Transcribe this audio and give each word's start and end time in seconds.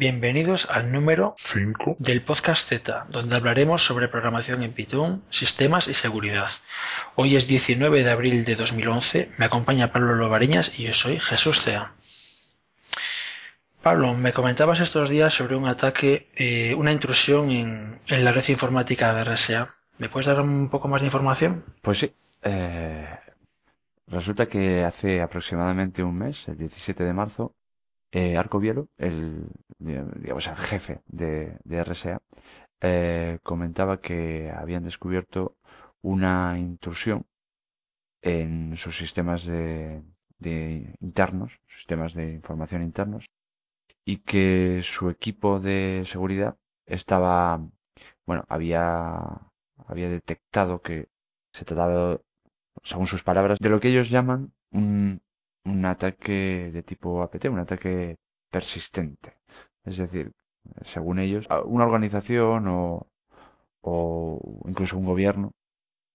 Bienvenidos 0.00 0.66
al 0.70 0.90
número 0.92 1.36
5 1.52 1.96
del 1.98 2.22
podcast 2.22 2.66
Z, 2.66 3.04
donde 3.10 3.36
hablaremos 3.36 3.84
sobre 3.84 4.08
programación 4.08 4.62
en 4.62 4.72
Python, 4.72 5.22
sistemas 5.28 5.88
y 5.88 5.92
seguridad. 5.92 6.48
Hoy 7.16 7.36
es 7.36 7.46
19 7.46 8.02
de 8.02 8.10
abril 8.10 8.46
de 8.46 8.56
2011, 8.56 9.30
me 9.36 9.44
acompaña 9.44 9.92
Pablo 9.92 10.14
Lovareñas 10.14 10.72
y 10.74 10.84
yo 10.84 10.94
soy 10.94 11.20
Jesús 11.20 11.60
Cea. 11.60 11.92
Pablo, 13.82 14.14
me 14.14 14.32
comentabas 14.32 14.80
estos 14.80 15.10
días 15.10 15.34
sobre 15.34 15.54
un 15.54 15.68
ataque, 15.68 16.30
eh, 16.34 16.74
una 16.74 16.92
intrusión 16.92 17.50
en, 17.50 18.00
en 18.06 18.24
la 18.24 18.32
red 18.32 18.48
informática 18.48 19.12
de 19.12 19.24
RSA. 19.24 19.74
¿Me 19.98 20.08
puedes 20.08 20.28
dar 20.28 20.40
un 20.40 20.70
poco 20.70 20.88
más 20.88 21.02
de 21.02 21.08
información? 21.08 21.62
Pues 21.82 21.98
sí. 21.98 22.14
eh, 22.44 23.06
resulta 24.06 24.46
que 24.46 24.82
hace 24.82 25.20
aproximadamente 25.20 26.02
un 26.02 26.16
mes, 26.16 26.48
el 26.48 26.56
17 26.56 27.04
de 27.04 27.12
marzo, 27.12 27.54
eh, 28.12 28.36
Arco 28.36 28.58
Bielo, 28.58 28.88
el, 28.98 29.46
digamos, 29.78 30.46
el 30.46 30.56
jefe 30.56 31.00
de, 31.06 31.58
de 31.64 31.84
RSA, 31.84 32.22
eh, 32.80 33.38
comentaba 33.42 34.00
que 34.00 34.50
habían 34.50 34.84
descubierto 34.84 35.56
una 36.02 36.58
intrusión 36.58 37.26
en 38.22 38.76
sus 38.76 38.96
sistemas 38.96 39.44
de, 39.44 40.02
de 40.38 40.94
internos, 41.00 41.52
sistemas 41.78 42.14
de 42.14 42.32
información 42.32 42.82
internos, 42.82 43.26
y 44.04 44.18
que 44.18 44.80
su 44.82 45.10
equipo 45.10 45.60
de 45.60 46.04
seguridad 46.06 46.56
estaba, 46.86 47.60
bueno, 48.26 48.44
había, 48.48 49.18
había 49.86 50.08
detectado 50.08 50.82
que 50.82 51.08
se 51.52 51.64
trataba, 51.64 52.20
según 52.82 53.06
sus 53.06 53.22
palabras, 53.22 53.58
de 53.58 53.68
lo 53.68 53.80
que 53.80 53.88
ellos 53.88 54.10
llaman 54.10 54.52
un, 54.72 55.22
un 55.64 55.84
ataque 55.84 56.70
de 56.72 56.82
tipo 56.82 57.22
APT, 57.22 57.46
un 57.48 57.60
ataque 57.60 58.16
persistente. 58.50 59.38
Es 59.84 59.96
decir, 59.98 60.32
según 60.82 61.18
ellos, 61.18 61.46
una 61.66 61.84
organización 61.86 62.68
o, 62.68 63.08
o 63.82 64.62
incluso 64.68 64.98
un 64.98 65.06
gobierno, 65.06 65.52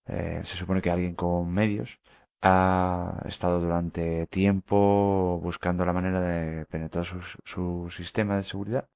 eh, 0.08 0.42
se 0.44 0.58
supone 0.58 0.82
que 0.82 0.92
alguien 0.92 1.16
con 1.16 1.52
medios, 1.54 2.00
ha 2.42 3.22
estado 3.28 3.60
durante 3.62 4.28
tiempo 4.28 5.40
buscando 5.42 5.86
la 5.86 5.94
manera 5.94 6.22
de 6.22 6.66
penetrar 6.68 7.06
su, 7.06 7.20
su 7.44 7.90
sistema 7.90 8.38
de 8.38 8.44
seguridad 8.44 8.88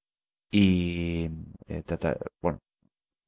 y 0.51 1.29
eh, 1.67 1.83
bueno, 2.41 2.59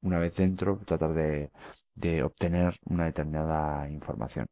una 0.02 0.18
vez 0.18 0.36
dentro, 0.36 0.78
tratar 0.84 1.14
de, 1.14 1.50
de 1.94 2.22
obtener 2.22 2.78
una 2.86 3.06
determinada 3.06 3.88
información. 3.90 4.46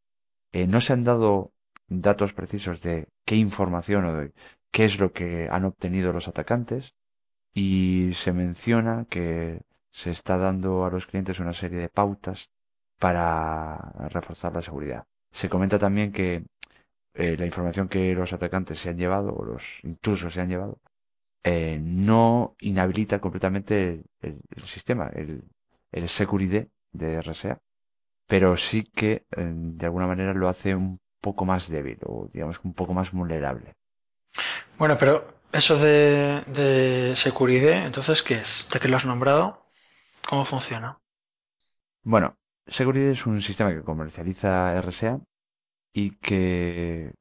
Eh, 0.52 0.66
no 0.66 0.80
se 0.80 0.92
han 0.94 1.04
dado 1.04 1.52
datos 1.90 2.32
precisos 2.32 2.80
de 2.80 3.08
qué 3.26 3.36
información 3.36 4.04
o 4.06 4.14
de 4.14 4.32
qué 4.70 4.84
es 4.86 4.98
lo 4.98 5.12
que 5.12 5.48
han 5.50 5.64
obtenido 5.66 6.12
los 6.12 6.28
atacantes 6.28 6.94
y 7.52 8.10
se 8.14 8.32
menciona 8.32 9.06
que 9.10 9.62
se 9.90 10.10
está 10.10 10.38
dando 10.38 10.84
a 10.86 10.90
los 10.90 11.06
clientes 11.06 11.40
una 11.40 11.52
serie 11.52 11.78
de 11.80 11.88
pautas 11.88 12.48
para 12.98 13.76
reforzar 14.08 14.54
la 14.54 14.62
seguridad. 14.62 15.04
Se 15.32 15.48
comenta 15.48 15.78
también 15.78 16.12
que 16.12 16.44
eh, 17.14 17.36
la 17.36 17.46
información 17.46 17.88
que 17.88 18.14
los 18.14 18.32
atacantes 18.32 18.78
se 18.80 18.90
han 18.90 18.98
llevado 18.98 19.34
o 19.34 19.44
los 19.44 19.78
intrusos 19.84 20.32
se 20.32 20.40
han 20.40 20.48
llevado 20.48 20.78
eh, 21.44 21.78
no 21.82 22.54
inhabilita 22.60 23.20
completamente 23.20 24.02
el, 24.20 24.40
sistema, 24.64 25.08
el, 25.14 25.42
el 25.92 26.08
Security 26.08 26.68
de 26.92 27.22
RSA, 27.22 27.60
pero 28.26 28.56
sí 28.56 28.82
que 28.84 29.24
eh, 29.36 29.52
de 29.54 29.86
alguna 29.86 30.06
manera 30.06 30.34
lo 30.34 30.48
hace 30.48 30.74
un 30.74 31.00
poco 31.20 31.44
más 31.44 31.68
débil 31.68 31.98
o 32.04 32.28
digamos 32.32 32.60
un 32.64 32.74
poco 32.74 32.94
más 32.94 33.12
vulnerable. 33.12 33.74
Bueno, 34.78 34.96
pero 34.98 35.34
eso 35.52 35.78
de, 35.78 36.42
de 36.46 37.14
Security, 37.16 37.68
entonces, 37.68 38.22
¿qué 38.22 38.34
es? 38.34 38.68
Ya 38.72 38.80
que 38.80 38.88
lo 38.88 38.96
has 38.96 39.04
nombrado, 39.04 39.66
¿cómo 40.28 40.44
funciona? 40.44 40.98
Bueno, 42.02 42.36
Security 42.66 43.06
es 43.06 43.26
un 43.26 43.40
sistema 43.42 43.72
que 43.74 43.82
comercializa 43.82 44.74
RSA 44.80 45.20
y 45.92 46.12
que 46.18 47.12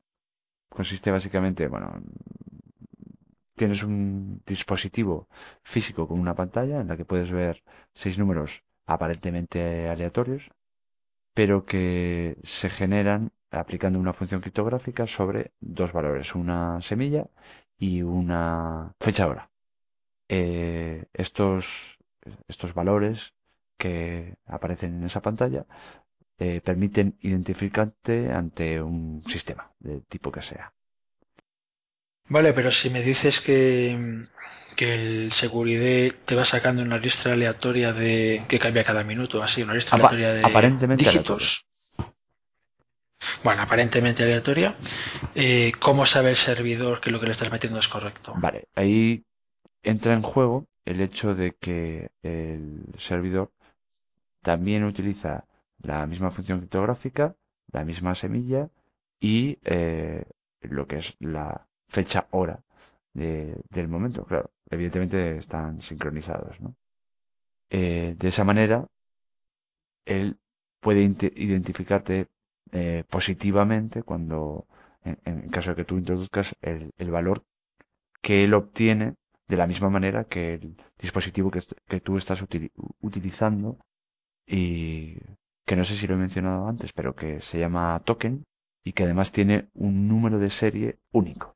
consiste 0.70 1.12
básicamente, 1.12 1.68
bueno, 1.68 2.02
tienes 3.56 3.84
un 3.84 4.42
dispositivo 4.46 5.28
físico 5.64 6.08
con 6.08 6.20
una 6.20 6.36
pantalla 6.36 6.80
en 6.82 6.88
la 6.88 6.98
que 6.98 7.06
puedes 7.06 7.30
ver 7.32 7.64
seis 7.94 8.18
números 8.18 8.64
aparentemente 8.86 9.90
aleatorios, 9.90 10.50
pero 11.34 11.66
que 11.66 12.38
se 12.44 12.70
generan 12.70 13.32
aplicando 13.52 14.00
una 14.00 14.14
función 14.14 14.42
criptográfica 14.42 15.08
sobre 15.08 15.52
dos 15.60 15.92
valores, 15.92 16.36
una 16.36 16.82
semilla 16.82 17.28
y 17.78 18.02
una 18.02 18.94
fecha 19.00 19.28
hora. 19.28 19.50
Eh, 20.28 21.06
estos, 21.14 21.98
estos 22.48 22.74
valores 22.74 23.34
que 23.78 24.36
aparecen 24.46 24.98
en 24.98 25.06
esa 25.06 25.22
pantalla 25.22 25.66
eh, 26.38 26.62
permiten 26.62 27.18
identificarte 27.22 28.32
ante 28.32 28.82
un 28.82 29.24
sistema 29.28 29.72
de 29.80 30.02
tipo 30.02 30.32
que 30.32 30.42
sea. 30.42 30.74
Vale, 32.28 32.54
pero 32.54 32.72
si 32.72 32.92
me 32.92 33.02
dices 33.02 33.40
que, 33.40 34.24
que 34.76 34.94
el 34.94 35.32
Security 35.32 36.16
te 36.26 36.36
va 36.36 36.46
sacando 36.46 36.84
una 36.84 37.00
lista 37.00 37.34
aleatoria 37.34 37.92
de 37.92 38.44
que 38.48 38.60
cambia 38.60 38.84
cada 38.84 39.04
minuto, 39.04 39.42
así, 39.42 39.64
una 39.64 39.74
lista 39.74 39.96
Apa 39.96 40.10
aleatoria 40.10 40.34
de 40.34 40.46
aparentemente 40.46 41.04
dígitos. 41.04 41.66
Bueno, 43.44 43.62
aparentemente 43.62 44.24
aleatoria. 44.24 44.76
Eh, 45.36 45.72
¿Cómo 45.80 46.06
sabe 46.06 46.32
el 46.32 46.36
servidor 46.36 47.02
que 47.02 47.12
lo 47.12 47.20
que 47.20 47.26
le 47.28 47.32
estás 47.34 47.52
metiendo 47.52 47.80
es 47.80 47.88
correcto? 47.88 48.34
Vale, 48.38 48.68
ahí 48.76 49.24
entra 49.84 50.14
en 50.14 50.22
juego 50.22 50.66
el 50.86 51.02
hecho 51.02 51.36
de 51.36 51.56
que 51.56 52.12
el 52.24 52.86
servidor 52.98 53.52
también 54.42 54.84
utiliza 54.84 55.46
la 55.82 56.06
misma 56.08 56.32
función 56.32 56.60
criptográfica, 56.60 57.36
la 57.72 57.84
misma 57.86 58.16
semilla 58.16 58.70
y 59.20 59.60
eh, 59.64 60.26
lo 60.62 60.88
que 60.88 60.98
es 60.98 61.16
la 61.20 61.68
fecha 61.88 62.28
hora 62.32 62.62
de, 63.14 63.56
del 63.70 63.88
momento. 63.88 64.26
Claro, 64.26 64.52
evidentemente 64.70 65.38
están 65.38 65.82
sincronizados, 65.82 66.60
¿no? 66.62 66.76
Eh, 67.70 68.16
de 68.18 68.28
esa 68.28 68.44
manera, 68.44 68.88
él 70.06 70.38
puede 70.82 71.02
identificarte 71.04 72.28
eh, 72.72 73.04
positivamente 73.10 74.04
cuando, 74.04 74.68
en, 75.04 75.50
caso 75.50 75.72
de 75.72 75.76
que 75.78 75.86
tú 75.86 75.98
introduzcas 75.98 76.56
el, 76.62 76.92
el, 76.98 77.12
valor 77.12 77.44
que 78.22 78.44
él 78.44 78.54
obtiene 78.54 79.16
de 79.48 79.58
la 79.58 79.68
misma 79.68 79.90
manera 79.90 80.26
que 80.26 80.56
el 80.56 80.78
dispositivo 81.00 81.52
que, 81.52 81.64
que 81.88 82.00
tú 82.00 82.18
estás 82.18 82.42
util, 82.42 82.72
utilizando 83.02 83.78
y 84.46 85.18
que 85.66 85.76
no 85.76 85.86
sé 85.86 85.96
si 85.96 86.08
lo 86.08 86.16
he 86.16 86.18
mencionado 86.18 86.68
antes, 86.68 86.94
pero 86.94 87.16
que 87.16 87.42
se 87.42 87.60
llama 87.60 88.02
token 88.06 88.44
y 88.84 88.94
que 88.94 89.04
además 89.04 89.32
tiene 89.32 89.70
un 89.74 90.08
número 90.08 90.40
de 90.40 90.50
serie 90.50 90.98
único. 91.12 91.56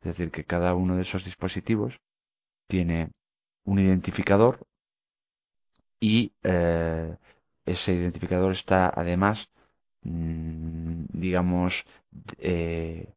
Es 0.00 0.08
decir, 0.08 0.30
que 0.30 0.44
cada 0.44 0.74
uno 0.74 0.96
de 0.96 1.02
esos 1.02 1.24
dispositivos 1.24 1.98
tiene 2.68 3.10
un 3.64 3.78
identificador 3.78 4.66
y 5.98 6.34
eh, 6.42 7.16
ese 7.64 7.94
identificador 7.94 8.52
está 8.52 8.92
además, 8.94 9.48
digamos, 10.04 11.86
eh, 12.38 13.12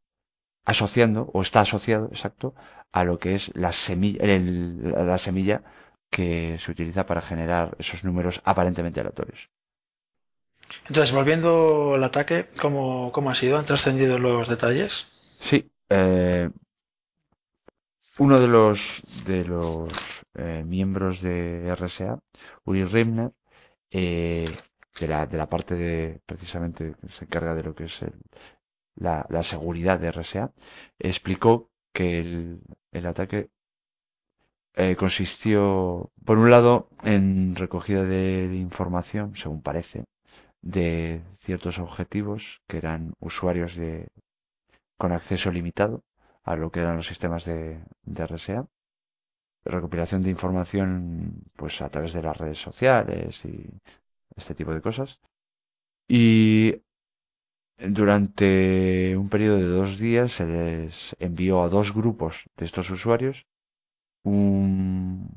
asociando 0.66 1.30
o 1.34 1.42
está 1.42 1.62
asociado, 1.62 2.08
exacto, 2.12 2.56
a 2.92 3.04
lo 3.04 3.20
que 3.20 3.36
es 3.36 3.52
la 3.56 3.72
semilla, 3.72 4.24
el, 4.24 4.92
la 4.92 5.18
semilla 5.18 5.64
que 6.10 6.58
se 6.60 6.72
utiliza 6.72 7.06
para 7.06 7.22
generar 7.22 7.76
esos 7.80 8.04
números 8.04 8.42
aparentemente 8.44 9.00
aleatorios. 9.00 9.50
Entonces, 10.88 11.14
volviendo 11.14 11.94
al 11.96 12.04
ataque, 12.04 12.48
¿cómo, 12.60 13.12
cómo 13.12 13.30
ha 13.30 13.36
sido? 13.36 13.58
¿Han 13.58 13.66
trascendido 13.66 14.20
los 14.20 14.48
detalles? 14.50 15.08
Sí. 15.40 15.70
Eh, 15.90 16.50
uno 18.18 18.40
de 18.40 18.48
los, 18.48 19.02
de 19.26 19.46
los 19.46 19.90
eh, 20.36 20.64
miembros 20.66 21.22
de 21.22 21.70
RSA, 21.76 22.20
Uri 22.66 22.84
Rimner, 22.84 23.32
eh, 23.92 24.46
de, 25.00 25.08
la, 25.08 25.26
de 25.26 25.38
la 25.38 25.50
parte 25.50 25.76
de, 25.76 26.22
precisamente, 26.26 26.96
que 27.02 27.10
se 27.10 27.26
encarga 27.26 27.54
de 27.56 27.64
lo 27.64 27.76
que 27.76 27.86
es 27.86 28.02
el, 28.02 28.14
la, 28.96 29.26
la, 29.30 29.44
seguridad 29.44 30.00
de 30.00 30.12
RSA, 30.12 30.52
explicó 31.00 31.70
que 31.94 32.20
el, 32.20 32.62
el 32.92 33.06
ataque 33.06 33.50
eh, 34.76 34.96
consistió, 34.96 36.12
por 36.26 36.38
un 36.38 36.52
lado, 36.52 36.90
en 37.04 37.56
recogida 37.56 38.04
de 38.04 38.56
información, 38.56 39.36
según 39.36 39.62
parece, 39.62 40.06
de 40.62 41.22
ciertos 41.34 41.80
objetivos 41.80 42.62
que 42.68 42.78
eran 42.78 43.14
usuarios 43.20 43.76
de, 43.76 44.10
con 44.98 45.12
acceso 45.12 45.52
limitado 45.52 46.04
a 46.44 46.56
lo 46.56 46.72
que 46.72 46.82
eran 46.82 46.98
los 46.98 47.08
sistemas 47.08 47.46
de, 47.46 47.84
de 48.04 48.28
RSA, 48.28 48.68
recopilación 49.66 50.22
de 50.24 50.30
información 50.30 51.44
pues 51.56 51.82
a 51.82 51.90
través 51.90 52.14
de 52.14 52.24
las 52.24 52.38
redes 52.38 52.60
sociales 52.60 53.44
y 53.46 53.70
este 54.38 54.56
tipo 54.56 54.74
de 54.74 54.82
cosas. 54.82 55.20
Y 56.08 56.82
durante 57.78 59.16
un 59.18 59.30
periodo 59.30 59.58
de 59.58 59.68
dos 59.68 59.98
días 59.98 60.32
se 60.34 60.46
les 60.46 61.16
envió 61.20 61.62
a 61.62 61.70
dos 61.70 61.94
grupos 61.94 62.46
de 62.58 62.66
estos 62.66 62.90
usuarios 62.90 63.46
unos 64.24 65.32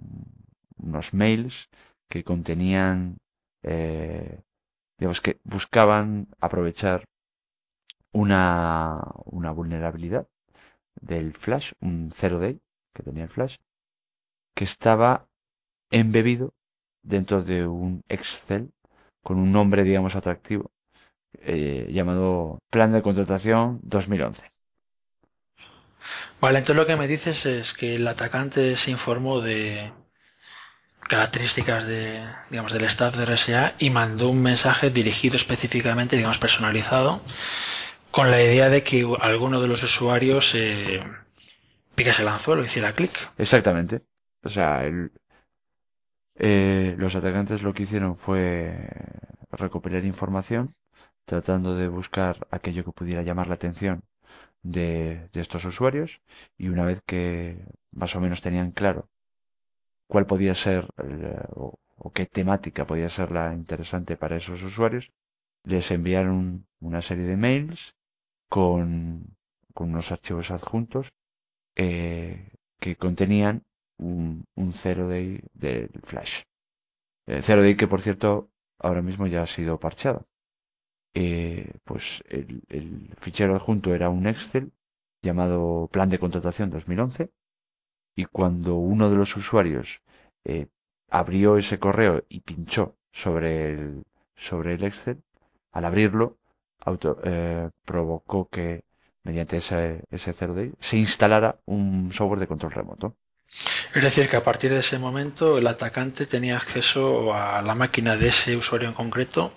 mails 1.15 1.69
que 2.09 2.25
contenían, 2.25 3.19
eh, 3.63 4.41
digamos 4.99 5.21
que 5.21 5.41
buscaban 5.45 6.29
aprovechar 6.41 7.05
una, 8.13 9.01
una 9.27 9.53
vulnerabilidad 9.53 10.27
del 11.01 11.35
Flash, 11.35 11.73
un 11.81 12.11
zero 12.13 12.39
day 12.39 12.61
que 12.95 13.03
tenía 13.03 13.25
el 13.25 13.29
Flash, 13.29 13.57
que 14.55 14.65
estaba 14.65 15.29
embebido 15.91 16.53
dentro 17.03 17.43
de 17.43 17.67
un 17.67 18.03
Excel 18.09 18.73
con 19.23 19.39
un 19.39 19.53
nombre, 19.53 19.85
digamos, 19.85 20.17
atractivo, 20.17 20.71
eh, 21.43 21.89
llamado 21.91 22.59
Plan 22.71 22.93
de 22.93 23.03
Contratación 23.03 23.81
2011. 23.83 24.49
Vale, 26.41 26.59
entonces 26.59 26.77
lo 26.77 26.87
que 26.87 26.97
me 26.97 27.09
dices 27.09 27.45
es 27.47 27.75
que 27.75 27.97
el 27.97 28.09
atacante 28.09 28.77
se 28.77 28.91
informó 28.91 29.41
de 29.41 29.93
características 31.09 31.87
de, 31.87 32.25
digamos, 32.51 32.73
del 32.73 32.85
staff 32.85 33.17
de 33.17 33.27
RSA 33.27 33.75
y 33.79 33.91
mandó 33.91 34.29
un 34.29 34.43
mensaje 34.43 34.91
dirigido 34.91 35.37
específicamente, 35.37 36.17
digamos, 36.17 36.39
personalizado, 36.39 37.21
con 38.11 38.31
la 38.31 38.43
idea 38.43 38.69
de 38.69 38.83
que 38.83 39.07
alguno 39.21 39.61
de 39.61 39.69
los 39.69 39.83
usuarios 39.83 40.55
eh, 40.55 41.03
picase 41.95 42.23
el 42.23 42.29
anzuelo, 42.29 42.65
hiciera 42.65 42.95
clic. 42.95 43.13
Exactamente. 43.39 44.03
O 44.43 44.49
sea, 44.49 44.85
el, 44.85 45.13
eh, 46.43 46.95
los 46.99 47.15
atacantes 47.17 47.63
lo 47.63 47.75
que 47.75 47.83
hicieron 47.83 48.17
fue 48.17 48.89
recopilar 49.53 50.05
información, 50.07 50.75
tratando 51.27 51.77
de 51.77 51.89
buscar 51.89 52.47
aquello 52.51 52.83
que 52.85 52.93
pudiera 52.93 53.23
llamar 53.23 53.49
la 53.49 53.57
atención 53.57 54.03
de, 54.63 55.29
estos 55.35 55.67
usuarios 55.67 56.23
y 56.57 56.69
una 56.69 56.87
vez 56.87 57.03
que 57.05 57.63
más 57.93 58.17
o 58.17 58.21
menos 58.21 58.41
tenían 58.41 58.73
claro 58.73 59.11
cuál 60.07 60.27
podía 60.27 60.55
ser 60.55 60.89
o, 61.55 61.79
qué 62.15 62.25
temática 62.25 62.87
podía 62.87 63.11
ser 63.11 63.31
la 63.33 63.55
interesante 63.55 64.17
para 64.17 64.37
esos 64.37 64.63
usuarios, 64.63 65.13
les 65.65 65.91
enviaron 65.91 66.67
una 66.81 67.03
serie 67.03 67.25
de 67.25 67.37
mails 67.37 67.95
con, 68.49 69.37
unos 69.75 70.11
archivos 70.11 70.51
adjuntos 70.51 71.13
eh, 71.77 72.51
que 72.79 72.97
contenían 72.97 73.65
un, 74.01 74.45
un 74.57 74.73
zero 74.73 75.09
day 75.09 75.41
del 75.55 75.91
flash. 76.03 76.43
El 77.27 77.43
zero 77.43 77.63
day 77.63 77.77
que 77.77 77.89
por 77.89 78.01
cierto 78.01 78.51
ahora 78.79 79.03
mismo 79.03 79.27
ya 79.27 79.43
ha 79.43 79.47
sido 79.47 79.79
parchado. 79.79 80.27
Eh, 81.15 81.73
pues 81.85 82.23
el, 82.29 83.13
fichero 83.17 83.55
adjunto 83.57 83.95
era 83.95 84.11
un 84.11 84.27
Excel 84.27 84.73
llamado 85.23 85.89
Plan 85.93 86.09
de 86.09 86.19
Contratación 86.21 86.71
2011 86.71 87.31
y 88.17 88.25
cuando 88.27 88.77
uno 88.77 89.11
de 89.11 89.17
los 89.17 89.37
usuarios 89.37 90.03
eh, 90.45 90.69
abrió 91.09 91.57
ese 91.57 91.79
correo 91.79 92.25
y 92.29 92.41
pinchó 92.41 92.97
sobre 93.13 93.73
el, 93.73 94.05
sobre 94.37 94.75
el 94.75 94.85
Excel, 94.85 95.23
al 95.73 95.85
abrirlo 95.85 96.39
auto, 96.81 97.19
eh, 97.25 97.71
provocó 97.85 98.49
que 98.49 98.85
mediante 99.25 99.59
ese, 99.59 100.05
ese 100.11 100.33
0 100.33 100.55
se 100.79 100.99
instalara 100.99 101.61
un 101.67 102.13
software 102.13 102.41
de 102.41 102.47
control 102.47 102.73
remoto. 102.73 103.17
Es 103.95 104.03
decir, 104.03 104.29
que 104.29 104.37
a 104.37 104.45
partir 104.45 104.71
de 104.71 104.79
ese 104.79 104.99
momento 104.99 105.59
el 105.59 105.67
atacante 105.67 106.27
tenía 106.27 106.57
acceso 106.57 107.35
a 107.35 107.61
la 107.63 107.75
máquina 107.75 108.17
de 108.17 108.29
ese 108.29 108.57
usuario 108.57 108.89
en 108.89 108.95
concreto 108.95 109.53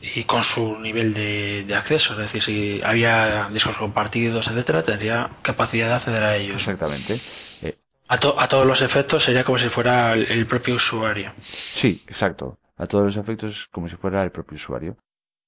y 0.00 0.24
con 0.24 0.44
su 0.44 0.78
nivel 0.78 1.12
de, 1.12 1.74
acceso. 1.74 2.12
Es 2.12 2.32
decir, 2.32 2.42
si 2.42 2.80
había 2.82 3.48
discos 3.52 3.76
compartidos, 3.76 4.48
etcétera, 4.48 4.82
tendría 4.82 5.30
capacidad 5.42 5.88
de 5.88 5.94
acceder 5.94 6.22
a 6.22 6.36
ellos. 6.36 6.56
Exactamente. 6.56 7.20
Eh, 7.62 7.76
a, 8.08 8.14
a, 8.14 8.48
todos 8.48 8.66
los 8.66 8.80
efectos 8.82 9.24
sería 9.24 9.42
como 9.42 9.58
si 9.58 9.68
fuera 9.68 10.14
el, 10.14 10.46
propio 10.46 10.76
usuario. 10.76 11.32
Sí, 11.40 12.04
exacto. 12.06 12.58
A 12.76 12.86
todos 12.86 13.04
los 13.04 13.16
efectos 13.16 13.68
como 13.72 13.88
si 13.88 13.96
fuera 13.96 14.22
el 14.22 14.30
propio 14.30 14.54
usuario. 14.54 14.96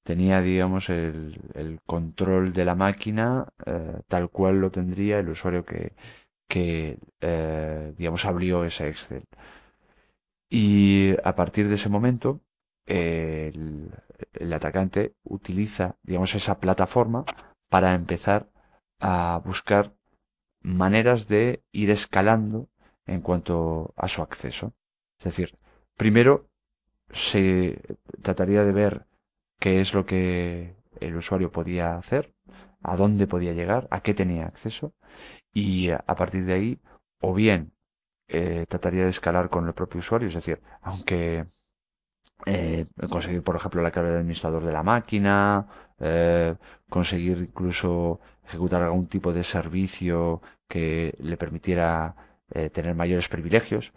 Tenía, 0.03 0.41
digamos, 0.41 0.89
el, 0.89 1.79
control 1.87 2.53
de 2.53 2.65
la 2.65 2.75
máquina 2.75 3.47
eh, 3.65 4.01
tal 4.09 4.31
cual 4.31 4.61
lo 4.61 4.73
tendría 4.73 5.21
el 5.21 5.29
usuario 5.29 5.65
que, 5.65 5.93
que, 6.49 6.99
eh, 7.21 7.95
digamos, 7.97 8.25
abrió 8.25 8.65
ese 8.65 8.89
Excel. 8.89 9.25
Y 10.51 11.15
a 11.25 11.35
partir 11.35 11.69
de 11.69 11.77
ese 11.77 11.89
momento, 11.89 12.41
el, 12.87 13.91
atacante 14.53 15.15
utiliza, 15.25 15.97
digamos, 16.03 16.35
esa 16.35 16.61
plataforma 16.61 17.25
para 17.69 17.95
empezar 17.95 18.51
a 19.01 19.41
buscar 19.45 19.95
maneras 20.61 21.27
de 21.27 21.63
ir 21.73 21.91
escalando 21.91 22.69
en 23.07 23.21
cuanto 23.23 23.95
a 23.97 24.09
su 24.09 24.23
acceso. 24.23 24.75
Es 25.19 25.25
decir, 25.25 25.57
primero 25.97 26.49
se 27.11 27.81
trataría 28.23 28.65
de 28.65 28.73
ver 28.73 29.07
qué 29.59 29.81
es 29.81 29.95
lo 29.95 30.05
que 30.07 30.77
el 31.01 31.17
usuario 31.17 31.51
podía 31.51 31.97
hacer, 31.97 32.35
a 32.83 32.97
dónde 32.97 33.27
podía 33.27 33.55
llegar, 33.55 33.89
a 33.91 34.03
qué 34.03 34.15
tenía 34.15 34.47
acceso 34.47 34.95
y 35.53 35.91
a 35.91 36.15
partir 36.17 36.45
de 36.45 36.55
ahí 36.55 36.81
o 37.21 37.35
bien 37.35 37.73
eh, 38.29 38.67
trataría 38.69 39.05
de 39.05 39.11
escalar 39.11 39.51
con 39.51 39.67
el 39.67 39.75
propio 39.75 40.01
usuario, 40.01 40.29
es 40.29 40.35
decir, 40.35 40.61
aunque 40.81 41.47
eh, 42.47 42.87
conseguir, 43.11 43.43
por 43.43 43.57
ejemplo, 43.57 43.83
la 43.83 43.91
clave 43.91 44.11
de 44.11 44.19
administrador 44.19 44.65
de 44.65 44.73
la 44.73 44.83
máquina, 44.83 45.67
eh, 46.01 46.57
conseguir 46.89 47.39
incluso 47.39 48.21
ejecutar 48.45 48.83
algún 48.83 49.07
tipo 49.07 49.33
de 49.33 49.45
servicio 49.45 50.43
que 50.69 51.15
le 51.19 51.37
permitiera 51.37 52.17
tener 52.73 52.95
mayores 52.95 53.31
privilegios, 53.31 53.95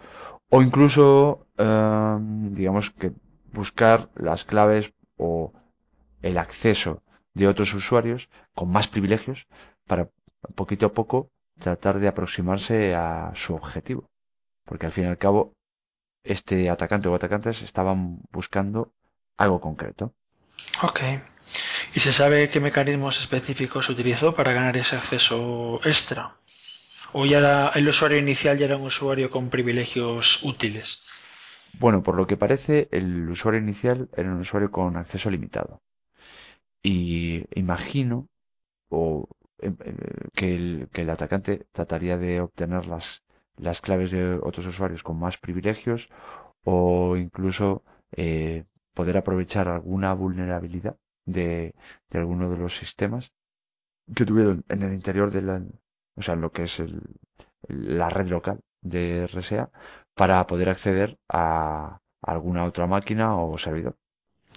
o 0.49 0.61
incluso, 0.61 1.45
digamos 1.57 2.89
que 2.91 3.11
buscar 3.51 4.09
las 4.15 4.45
claves 4.45 4.93
o 5.17 5.51
el 6.21 6.37
acceso 6.37 7.03
de 7.33 7.47
otros 7.49 7.73
usuarios 7.73 8.29
con 8.53 8.71
más 8.71 8.87
privilegios 8.87 9.47
para 9.85 10.09
poquito 10.55 10.85
a 10.85 10.93
poco 10.93 11.31
tratar 11.59 11.99
de 11.99 12.07
aproximarse 12.07 12.95
a 12.95 13.31
su 13.35 13.55
objetivo. 13.55 14.09
Porque 14.65 14.85
al 14.85 14.91
fin 14.91 15.05
y 15.05 15.07
al 15.07 15.17
cabo, 15.17 15.53
este 16.23 16.69
atacante 16.69 17.07
o 17.07 17.15
atacantes 17.15 17.61
estaban 17.61 18.19
buscando 18.31 18.91
algo 19.37 19.61
concreto. 19.61 20.13
Ok. 20.81 20.99
¿Y 21.93 21.99
se 21.99 22.11
sabe 22.11 22.49
qué 22.49 22.59
mecanismos 22.59 23.19
específicos 23.19 23.89
utilizó 23.89 24.35
para 24.35 24.53
ganar 24.53 24.75
ese 24.77 24.95
acceso 24.95 25.79
extra? 25.83 26.37
¿O 27.13 27.25
ya 27.25 27.69
el 27.75 27.87
usuario 27.87 28.17
inicial 28.17 28.57
ya 28.57 28.65
era 28.65 28.77
un 28.77 28.83
usuario 28.83 29.29
con 29.29 29.49
privilegios 29.49 30.43
útiles? 30.43 31.01
Bueno, 31.79 32.03
por 32.03 32.15
lo 32.15 32.27
que 32.27 32.37
parece, 32.37 32.89
el 32.91 33.29
usuario 33.29 33.59
inicial 33.59 34.09
era 34.15 34.29
un 34.29 34.39
usuario 34.39 34.71
con 34.71 34.97
acceso 34.97 35.29
limitado. 35.29 35.81
Y 36.83 37.45
imagino, 37.57 38.27
o 38.89 39.27
que 40.33 40.53
el, 40.53 40.89
que 40.91 41.01
el 41.01 41.09
atacante 41.09 41.67
trataría 41.71 42.17
de 42.17 42.41
obtener 42.41 42.85
las, 42.87 43.21
claves 43.81 44.11
de 44.11 44.35
otros 44.41 44.65
usuarios 44.65 45.03
con 45.03 45.17
más 45.19 45.37
privilegios 45.37 46.09
o 46.63 47.15
incluso 47.17 47.83
eh, 48.11 48.65
poder 48.93 49.17
aprovechar 49.17 49.67
alguna 49.67 50.13
vulnerabilidad 50.13 50.97
de, 51.25 51.73
alguno 52.11 52.49
de 52.49 52.57
los 52.57 52.75
sistemas 52.75 53.31
que 54.15 54.25
tuvieron 54.25 54.63
en 54.69 54.83
el 54.83 54.93
interior 54.93 55.31
de 55.31 55.41
la, 55.41 55.61
o 56.15 56.21
sea, 56.21 56.35
lo 56.35 56.51
que 56.51 56.63
es 56.63 56.79
el, 56.79 57.01
la 57.67 58.09
red 58.09 58.27
local 58.29 58.61
de 58.81 59.25
RSA 59.27 59.71
para 60.13 60.45
poder 60.47 60.69
acceder 60.69 61.17
a 61.29 61.99
alguna 62.21 62.63
otra 62.65 62.87
máquina 62.87 63.35
o 63.37 63.57
servidor. 63.57 63.97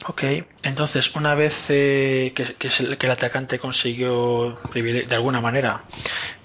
Ok, 0.07 0.23
entonces 0.63 1.17
una 1.17 1.35
vez 1.35 1.67
eh, 1.71 2.33
que, 2.35 2.55
que, 2.55 3.07
el 3.07 3.11
atacante 3.11 3.59
consiguió, 3.59 4.59
de 4.73 5.15
alguna 5.15 5.41
manera, 5.41 5.85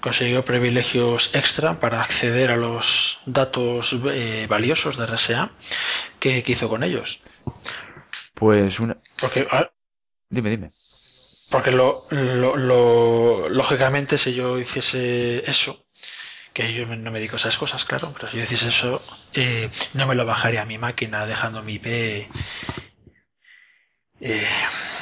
consiguió 0.00 0.44
privilegios 0.44 1.34
extra 1.34 1.78
para 1.78 2.02
acceder 2.02 2.50
a 2.50 2.56
los 2.56 3.20
datos 3.26 3.96
eh, 4.12 4.46
valiosos 4.48 4.96
de 4.96 5.06
RSA, 5.06 5.52
¿qué, 6.18 6.42
hizo 6.44 6.68
con 6.68 6.82
ellos? 6.82 7.20
Pues 8.34 8.80
una... 8.80 8.96
Porque, 9.20 9.46
ah, 9.50 9.70
dime, 10.28 10.50
dime. 10.50 10.70
Porque 11.50 11.70
lo, 11.70 12.06
lo, 12.10 13.48
lógicamente 13.48 14.18
si 14.18 14.34
yo 14.34 14.58
hiciese 14.58 15.48
eso, 15.48 15.86
que 16.52 16.72
yo 16.72 16.86
no 16.86 17.10
me 17.12 17.18
dedico 17.20 17.36
a 17.36 17.38
esas 17.38 17.56
cosas, 17.56 17.84
claro, 17.84 18.12
pero 18.12 18.28
si 18.28 18.38
yo 18.38 18.42
hiciese 18.42 18.68
eso, 18.68 19.00
eh, 19.32 19.70
no 19.92 20.08
me 20.08 20.16
lo 20.16 20.26
bajaría 20.26 20.62
a 20.62 20.66
mi 20.66 20.78
máquina 20.78 21.26
dejando 21.26 21.62
mi 21.62 21.74
IP 21.74 22.28
eh, 24.26 24.42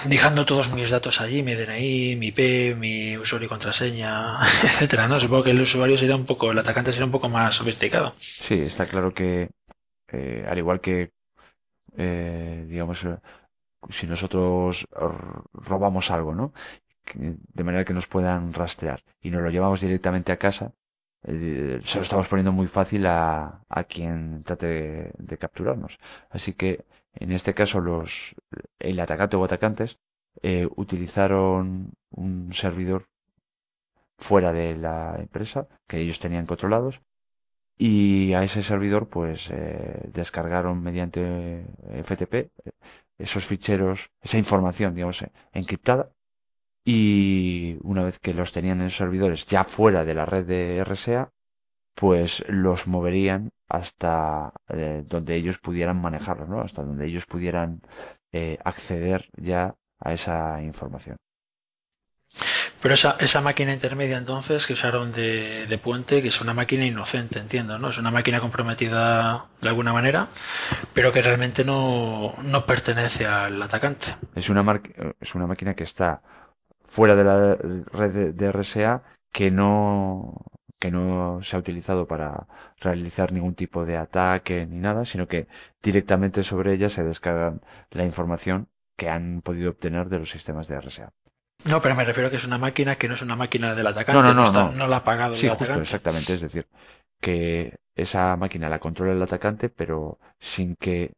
dejando 0.07 0.45
todos 0.45 0.75
mis 0.75 0.91
datos 0.91 1.21
allí, 1.21 1.45
mi 1.45 1.55
DNI, 1.55 2.17
mi 2.17 2.26
IP, 2.29 2.75
mi 2.76 3.17
usuario 3.17 3.47
y 3.47 3.49
contraseña, 3.49 4.41
etcétera, 4.64 5.07
¿no? 5.07 5.21
Supongo 5.21 5.45
que 5.45 5.52
el 5.52 5.61
usuario 5.61 5.97
sería 5.97 6.17
un 6.17 6.26
poco, 6.26 6.50
el 6.50 6.59
atacante 6.59 6.91
sería 6.93 7.07
un 7.07 7.12
poco 7.12 7.29
más 7.29 7.55
sofisticado. 7.55 8.14
Sí, 8.17 8.61
está 8.62 8.85
claro 8.87 9.14
que, 9.14 9.50
eh, 10.09 10.45
al 10.49 10.59
igual 10.59 10.81
que, 10.81 11.12
eh, 11.97 12.67
digamos, 12.69 13.07
si 13.91 14.07
nosotros 14.09 14.88
robamos 15.52 16.11
algo, 16.11 16.35
¿no? 16.35 16.52
De 17.14 17.62
manera 17.64 17.85
que 17.85 17.95
nos 17.95 18.09
puedan 18.09 18.52
rastrear 18.52 19.05
y 19.21 19.31
nos 19.31 19.43
lo 19.43 19.50
llevamos 19.50 19.81
directamente 19.81 20.33
a 20.33 20.37
casa, 20.37 20.73
eh, 21.25 21.79
se 21.83 21.99
lo 21.99 22.02
estamos 22.02 22.26
poniendo 22.26 22.50
muy 22.50 22.67
fácil 22.67 23.07
a, 23.07 23.62
a 23.69 23.85
quien 23.85 24.43
trate 24.43 25.12
de 25.17 25.38
capturarnos. 25.38 25.99
Así 26.31 26.55
que 26.55 26.85
en 27.14 27.33
este 27.33 27.54
caso 27.54 27.81
los 27.81 28.35
el 28.78 29.00
atacante 29.00 29.37
o 29.37 29.45
atacantes 29.45 29.99
eh, 30.42 30.69
utilizaron 30.76 31.92
un 32.11 32.52
servidor 32.54 33.09
fuera 34.16 34.52
de 34.52 34.76
la 34.76 35.16
empresa 35.19 35.69
que 35.87 35.99
ellos 35.99 36.21
tenían 36.21 36.47
controlados 36.47 37.00
y 37.76 38.33
a 38.35 38.45
ese 38.45 38.62
servidor 38.62 39.09
pues 39.09 39.49
eh, 39.50 40.09
descargaron 40.12 40.83
mediante 40.83 41.66
FTP 42.02 42.50
esos 43.19 43.47
ficheros, 43.47 44.11
esa 44.21 44.38
información, 44.38 44.95
digamos, 44.95 45.25
encriptada 45.52 46.11
y 46.85 47.78
una 47.83 48.02
vez 48.02 48.19
que 48.19 48.35
los 48.35 48.52
tenían 48.52 48.81
en 48.81 48.90
servidores 48.90 49.47
ya 49.47 49.64
fuera 49.64 50.04
de 50.04 50.14
la 50.14 50.26
red 50.26 50.45
de 50.47 50.85
RSA, 50.85 51.33
pues 51.95 52.45
los 52.49 52.87
moverían 52.87 53.51
hasta 53.69 54.53
eh, 54.69 55.03
donde 55.07 55.35
ellos 55.35 55.59
pudieran 55.59 56.01
manejarlos, 56.01 56.49
¿no? 56.49 56.61
Hasta 56.61 56.83
donde 56.83 57.07
ellos 57.07 57.27
pudieran 57.27 57.81
eh, 58.33 58.59
acceder 58.65 59.29
ya 59.37 59.75
a 59.99 60.13
esa 60.13 60.63
información. 60.63 61.17
Pero 62.83 62.95
esa, 62.95 63.17
esa 63.21 63.41
máquina 63.41 63.73
intermedia 63.73 64.19
entonces 64.19 64.67
que 64.67 64.73
usaron 64.73 65.13
de, 65.13 65.67
de, 65.69 65.79
puente, 65.79 66.21
que 66.21 66.29
es 66.29 66.41
una 66.41 66.53
máquina 66.53 66.85
inocente, 66.85 67.39
entiendo, 67.39 67.79
¿no? 67.79 67.91
Es 67.91 67.99
una 67.99 68.11
máquina 68.11 68.41
comprometida 68.41 69.47
de 69.61 69.69
alguna 69.69 69.93
manera, 69.93 70.31
pero 70.93 71.13
que 71.13 71.23
realmente 71.23 71.65
no, 71.65 72.35
no 72.43 72.67
pertenece 72.67 73.27
al 73.27 73.63
atacante. 73.63 74.17
Es 74.35 74.49
una, 74.49 74.81
es 75.21 75.35
una 75.35 75.47
máquina 75.47 75.75
que 75.75 75.85
está 75.85 76.23
fuera 76.83 77.15
de 77.15 77.25
la 77.25 77.55
red 77.55 78.13
de, 78.13 78.33
de 78.33 78.53
RSA 78.53 79.03
que 79.31 79.51
no 79.51 80.35
que 80.83 80.91
no 80.91 81.41
se 81.45 81.55
ha 81.55 81.61
utilizado 81.61 82.09
para 82.09 82.49
realizar 82.81 83.31
ningún 83.31 83.55
tipo 83.55 83.85
de 83.85 83.97
ataque 83.97 84.67
ni 84.67 84.81
nada, 84.81 85.05
sino 85.05 85.29
que 85.29 85.47
directamente 85.81 86.43
sobre 86.43 86.73
ella 86.73 86.89
se 86.89 87.05
descargan 87.05 87.61
la 87.93 88.03
información 88.03 88.67
que 88.97 89.09
han 89.09 89.43
podido 89.43 89.71
obtener 89.71 90.09
de 90.09 90.19
los 90.19 90.31
sistemas 90.31 90.67
de 90.67 90.81
RSA. 90.81 91.12
No, 91.67 91.81
pero 91.81 91.95
me 91.95 92.05
refiero 92.05 92.27
a 92.27 92.31
que 92.33 92.39
es 92.39 92.45
una 92.45 92.59
máquina 92.59 92.97
que 92.97 93.07
no 93.07 93.15
es 93.15 93.23
una 93.23 93.37
máquina 93.37 93.77
del 93.77 93.87
atacante. 93.87 94.23
No, 94.23 94.35
no, 94.35 94.35
no. 94.35 94.41
No, 94.41 94.47
está, 94.49 94.65
no. 94.65 94.73
no 94.73 94.89
la 94.89 94.97
ha 94.97 95.05
pagado 95.05 95.37
sí, 95.37 95.47
el 95.47 95.51
justo, 95.51 95.62
atacante. 95.67 95.83
exactamente. 95.85 96.35
Es 96.35 96.41
decir, 96.41 96.67
que 97.21 97.79
esa 97.95 98.37
máquina 98.37 98.69
la 98.69 98.81
controla 98.81 99.12
el 99.12 99.23
atacante, 99.23 99.69
pero 99.69 100.19
sin 100.41 100.75
que 100.75 101.12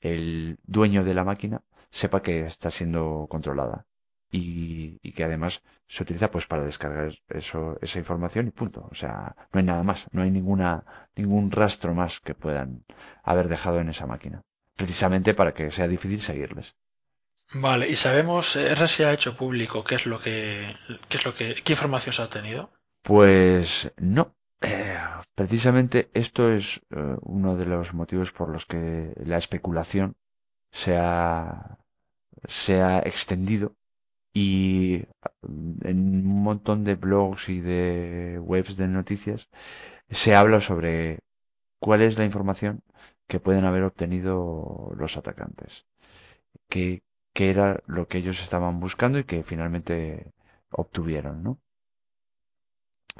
el 0.00 0.56
dueño 0.62 1.04
de 1.04 1.12
la 1.12 1.24
máquina 1.24 1.60
sepa 1.90 2.22
que 2.22 2.46
está 2.46 2.70
siendo 2.70 3.26
controlada. 3.28 3.84
Y, 4.32 4.98
y 5.02 5.12
que 5.12 5.24
además 5.24 5.60
se 5.90 6.04
utiliza 6.04 6.30
pues 6.30 6.46
para 6.46 6.64
descargar 6.64 7.12
eso, 7.28 7.76
esa 7.82 7.98
información 7.98 8.46
y 8.46 8.52
punto. 8.52 8.88
O 8.92 8.94
sea, 8.94 9.34
no 9.52 9.58
hay 9.58 9.66
nada 9.66 9.82
más, 9.82 10.06
no 10.12 10.22
hay 10.22 10.30
ninguna, 10.30 10.84
ningún 11.16 11.50
rastro 11.50 11.94
más 11.94 12.20
que 12.20 12.32
puedan 12.32 12.84
haber 13.24 13.48
dejado 13.48 13.80
en 13.80 13.88
esa 13.88 14.06
máquina. 14.06 14.42
Precisamente 14.76 15.34
para 15.34 15.52
que 15.52 15.72
sea 15.72 15.88
difícil 15.88 16.20
seguirles. 16.20 16.76
Vale, 17.54 17.88
y 17.88 17.96
sabemos, 17.96 18.54
eh, 18.54 18.72
RSA 18.72 19.08
ha 19.08 19.12
hecho 19.14 19.36
público 19.36 19.82
qué 19.82 19.96
es 19.96 20.06
lo 20.06 20.20
que, 20.20 20.76
qué 21.08 21.16
es 21.16 21.24
lo 21.24 21.34
que, 21.34 21.56
qué 21.64 21.72
información 21.72 22.12
se 22.12 22.22
ha 22.22 22.26
obtenido. 22.26 22.70
Pues 23.02 23.90
no. 23.96 24.36
Eh, 24.60 24.96
precisamente 25.34 26.08
esto 26.14 26.52
es 26.52 26.80
eh, 26.90 27.16
uno 27.22 27.56
de 27.56 27.66
los 27.66 27.94
motivos 27.94 28.30
por 28.30 28.48
los 28.50 28.64
que 28.64 29.12
la 29.16 29.38
especulación 29.38 30.14
se 30.70 30.96
ha, 30.96 31.78
se 32.44 32.80
ha 32.80 33.00
extendido 33.00 33.74
y 34.32 35.04
en 35.84 36.26
un 36.26 36.42
montón 36.42 36.84
de 36.84 36.94
blogs 36.96 37.48
y 37.48 37.60
de 37.60 38.38
webs 38.40 38.76
de 38.76 38.88
noticias 38.88 39.48
se 40.10 40.34
habla 40.36 40.60
sobre 40.60 41.20
cuál 41.80 42.02
es 42.02 42.18
la 42.18 42.24
información 42.26 42.82
que 43.28 43.40
pueden 43.40 43.64
haber 43.66 43.84
obtenido 43.84 44.92
los 44.96 45.16
atacantes. 45.18 45.86
¿Qué, 46.68 47.02
qué 47.34 47.50
era 47.50 47.80
lo 47.86 48.08
que 48.08 48.18
ellos 48.18 48.42
estaban 48.42 48.80
buscando 48.80 49.18
y 49.18 49.24
que 49.24 49.42
finalmente 49.42 50.32
obtuvieron, 50.70 51.42
¿no? 51.42 51.60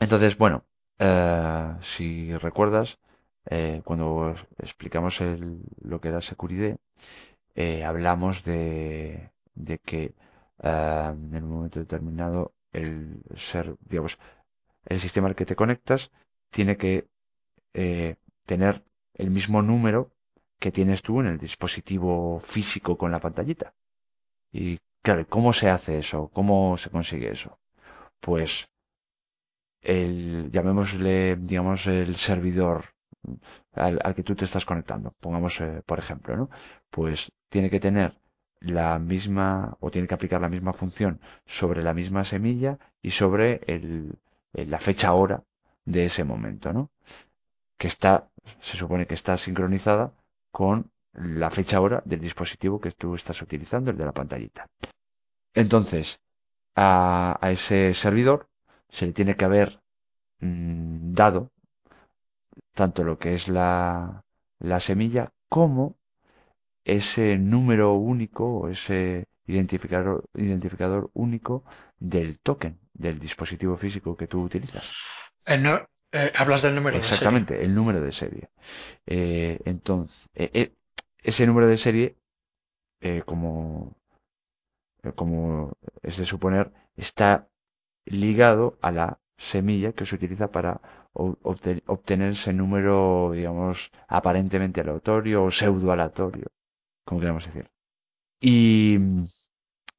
Entonces, 0.01 0.37
bueno, 0.39 0.65
eh, 0.99 1.75
si 1.83 2.37
recuerdas, 2.37 2.99
eh, 3.47 3.83
cuando 3.85 4.35
explicamos 4.59 5.21
el, 5.21 5.61
lo 5.83 6.01
que 6.01 6.09
era 6.09 6.21
Security, 6.21 6.77
eh, 7.57 7.85
hablamos 7.85 8.45
de, 8.45 9.31
de 9.55 9.79
que 9.81 10.15
en 10.63 11.45
un 11.45 11.51
momento 11.51 11.79
determinado 11.81 12.53
el 12.73 13.23
ser, 13.37 13.77
digamos, 13.81 14.19
el 14.87 15.01
sistema 15.01 15.29
al 15.29 15.35
que 15.35 15.47
te 15.47 15.57
conectas 15.57 16.11
tiene 16.51 16.77
que 16.77 17.09
eh, 17.75 18.17
tener 18.47 18.83
el 19.15 19.31
mismo 19.31 19.63
número 19.63 20.13
que 20.59 20.73
tienes 20.73 21.03
tú 21.03 21.21
en 21.21 21.27
el 21.29 21.39
dispositivo 21.39 22.41
físico 22.41 22.97
con 22.99 23.11
la 23.11 23.21
pantallita. 23.21 23.75
Y 24.53 24.81
claro, 25.03 25.27
¿cómo 25.29 25.53
se 25.53 25.71
hace 25.71 25.99
eso? 25.99 26.29
¿Cómo 26.33 26.77
se 26.79 26.91
consigue 26.91 27.31
eso? 27.33 27.59
Pues 28.21 28.69
el, 29.83 30.51
llamémosle, 30.53 31.37
digamos, 31.37 31.87
el 31.87 32.17
servidor 32.17 32.85
al, 33.75 33.99
al 34.05 34.15
que 34.15 34.23
tú 34.23 34.35
te 34.35 34.45
estás 34.45 34.65
conectando. 34.65 35.15
Pongamos, 35.21 35.61
eh, 35.61 35.83
por 35.87 35.99
ejemplo, 35.99 36.37
¿no? 36.37 36.51
Pues 36.91 37.33
tiene 37.49 37.71
que 37.71 37.81
tener 37.81 38.19
la 38.61 38.99
misma 38.99 39.77
o 39.81 39.91
tiene 39.91 40.07
que 40.09 40.15
aplicar 40.15 40.41
la 40.41 40.49
misma 40.49 40.73
función 40.73 41.21
sobre 41.47 41.83
la 41.83 41.95
misma 41.95 42.25
semilla 42.25 42.79
y 43.03 43.11
sobre 43.11 43.61
el, 43.67 44.19
la 44.53 44.79
fecha 44.79 45.13
hora 45.15 45.43
de 45.85 46.05
ese 46.05 46.25
momento, 46.25 46.73
¿no? 46.73 46.91
Que 47.79 47.89
está, 47.89 48.29
se 48.61 48.77
supone 48.77 49.07
que 49.07 49.15
está 49.15 49.37
sincronizada 49.39 50.13
con 50.51 50.91
la 51.13 51.51
fecha 51.51 51.81
hora 51.81 52.03
del 52.05 52.21
dispositivo 52.21 52.81
que 52.81 52.93
tú 52.93 53.15
estás 53.15 53.41
utilizando, 53.43 53.91
el 53.91 53.97
de 53.97 54.05
la 54.05 54.13
pantallita. 54.13 54.67
Entonces, 55.55 56.21
a, 56.77 57.39
a 57.41 57.51
ese 57.53 57.95
servidor 57.95 58.49
se 58.89 59.07
le 59.07 59.13
tiene 59.13 59.37
que 59.37 59.45
haber 59.45 59.81
mmm, 60.41 61.13
dado 61.15 61.51
tanto 62.75 63.05
lo 63.05 63.19
que 63.19 63.35
es 63.35 63.49
la, 63.49 64.25
la 64.59 64.81
semilla 64.81 65.33
como 65.49 65.97
ese 66.85 67.39
número 67.39 67.95
único 67.95 68.45
o 68.61 68.69
ese 68.69 69.27
identificador, 69.47 70.25
identificador 70.35 71.11
único 71.15 71.65
del 71.99 72.39
token 72.41 72.79
del 72.95 73.19
dispositivo 73.19 73.77
físico 73.77 74.17
que 74.17 74.27
tú 74.27 74.43
utilizas. 74.43 74.87
El 75.45 75.63
no, 75.63 75.81
eh, 76.13 76.33
hablas 76.35 76.63
del 76.63 76.75
número 76.75 76.97
Exactamente, 76.97 77.55
de 77.55 77.61
serie. 77.61 77.67
el 77.67 77.75
número 77.75 78.01
de 78.01 78.13
serie. 78.13 78.51
Eh, 79.07 79.61
entonces, 79.65 80.31
eh, 80.35 80.73
ese 81.23 81.47
número 81.47 81.67
de 81.69 81.79
serie, 81.79 82.17
eh, 83.01 83.23
como, 83.27 83.97
como 85.15 85.71
es 86.03 86.17
de 86.17 86.25
suponer, 86.25 86.73
está 86.97 87.49
ligado 88.07 88.79
a 88.83 88.91
la 88.91 89.19
semilla 89.37 89.93
que 89.93 90.07
se 90.07 90.15
utiliza 90.17 90.51
para 90.51 90.81
obtener 91.13 92.31
ese 92.31 92.53
número, 92.53 93.33
digamos, 93.35 93.91
aparentemente 94.09 94.81
aleatorio 94.81 95.45
o 95.45 95.51
pseudo 95.51 95.91
aleatorio, 95.93 96.49
como 97.11 97.21
queramos 97.21 97.45
decir. 97.45 97.69
Y, 98.41 98.99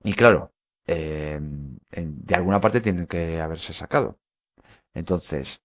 y 0.03 0.13
claro, 0.13 0.51
eh, 0.85 1.39
de 1.41 2.35
alguna 2.35 2.59
parte 2.61 2.81
tiene 2.81 3.07
que 3.07 3.39
haberse 3.41 3.73
sacado. 3.73 4.17
Entonces, 4.93 5.61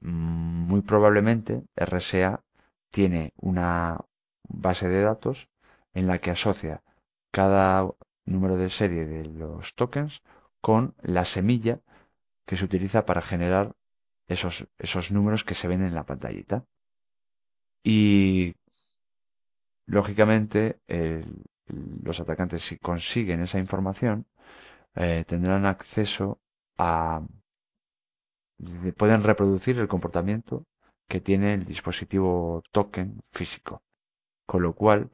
muy 0.00 0.82
probablemente 0.82 1.64
RSA 1.76 2.44
tiene 2.90 3.32
una 3.38 4.00
base 4.48 4.88
de 4.88 5.02
datos 5.02 5.48
en 5.94 6.06
la 6.08 6.18
que 6.20 6.32
asocia 6.32 6.82
cada 7.32 7.90
número 8.26 8.56
de 8.56 8.70
serie 8.70 9.06
de 9.06 9.24
los 9.26 9.74
tokens 9.74 10.22
con 10.60 10.94
la 11.02 11.24
semilla 11.24 11.80
que 12.46 12.56
se 12.58 12.64
utiliza 12.66 13.06
para 13.06 13.22
generar 13.22 13.74
esos, 14.28 14.68
esos 14.78 15.12
números 15.12 15.44
que 15.44 15.54
se 15.54 15.68
ven 15.68 15.82
en 15.84 15.94
la 15.94 16.06
pantallita. 16.06 16.64
Y 17.82 18.54
lógicamente 19.86 20.80
el, 20.86 21.24
los 22.02 22.20
atacantes 22.20 22.62
si 22.62 22.78
consiguen 22.78 23.40
esa 23.40 23.58
información 23.58 24.26
eh, 24.94 25.24
tendrán 25.26 25.66
acceso 25.66 26.40
a 26.78 27.22
pueden 28.96 29.22
reproducir 29.22 29.78
el 29.78 29.88
comportamiento 29.88 30.64
que 31.08 31.20
tiene 31.20 31.54
el 31.54 31.64
dispositivo 31.64 32.62
token 32.72 33.20
físico 33.28 33.82
con 34.46 34.62
lo 34.62 34.74
cual 34.74 35.10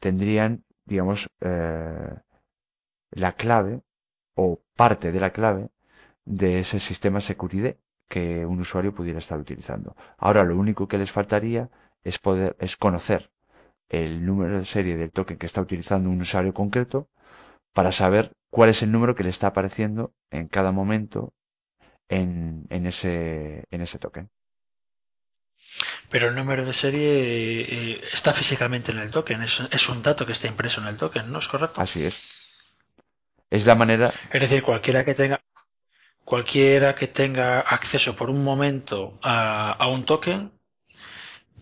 tendrían 0.00 0.64
digamos 0.84 1.28
eh, 1.40 2.14
la 3.10 3.32
clave 3.32 3.82
o 4.34 4.60
parte 4.76 5.12
de 5.12 5.20
la 5.20 5.30
clave 5.32 5.70
de 6.24 6.60
ese 6.60 6.78
sistema 6.80 7.20
Security 7.20 7.74
que 8.08 8.44
un 8.46 8.60
usuario 8.60 8.94
pudiera 8.94 9.18
estar 9.18 9.38
utilizando. 9.38 9.96
Ahora 10.18 10.44
lo 10.44 10.56
único 10.56 10.86
que 10.86 10.98
les 10.98 11.10
faltaría 11.10 11.70
es 12.04 12.18
poder 12.18 12.56
es 12.60 12.76
conocer 12.76 13.30
el 13.88 14.24
número 14.24 14.58
de 14.58 14.64
serie 14.64 14.96
del 14.96 15.12
token 15.12 15.38
que 15.38 15.46
está 15.46 15.60
utilizando 15.60 16.10
un 16.10 16.20
usuario 16.20 16.52
concreto 16.52 17.08
para 17.72 17.92
saber 17.92 18.32
cuál 18.50 18.70
es 18.70 18.82
el 18.82 18.90
número 18.90 19.14
que 19.14 19.22
le 19.22 19.30
está 19.30 19.48
apareciendo 19.48 20.12
en 20.30 20.48
cada 20.48 20.72
momento 20.72 21.32
en, 22.08 22.66
en, 22.70 22.86
ese, 22.86 23.64
en 23.70 23.80
ese 23.80 23.98
token. 23.98 24.30
Pero 26.10 26.28
el 26.28 26.34
número 26.34 26.64
de 26.64 26.72
serie 26.74 27.60
eh, 27.60 28.00
está 28.12 28.32
físicamente 28.32 28.92
en 28.92 28.98
el 28.98 29.10
token, 29.10 29.42
es, 29.42 29.60
es, 29.70 29.88
un 29.88 30.02
dato 30.02 30.24
que 30.24 30.32
está 30.32 30.46
impreso 30.46 30.80
en 30.80 30.86
el 30.86 30.96
token, 30.96 31.30
¿no 31.30 31.38
es 31.38 31.48
correcto? 31.48 31.80
Así 31.80 32.04
es. 32.04 32.46
Es 33.50 33.66
la 33.66 33.74
manera. 33.74 34.12
Es 34.32 34.40
decir, 34.40 34.62
cualquiera 34.62 35.04
que 35.04 35.14
tenga 35.14 35.40
cualquiera 36.24 36.94
que 36.94 37.06
tenga 37.06 37.60
acceso 37.60 38.16
por 38.16 38.30
un 38.30 38.42
momento 38.42 39.18
a, 39.22 39.72
a 39.72 39.86
un 39.86 40.04
token 40.04 40.52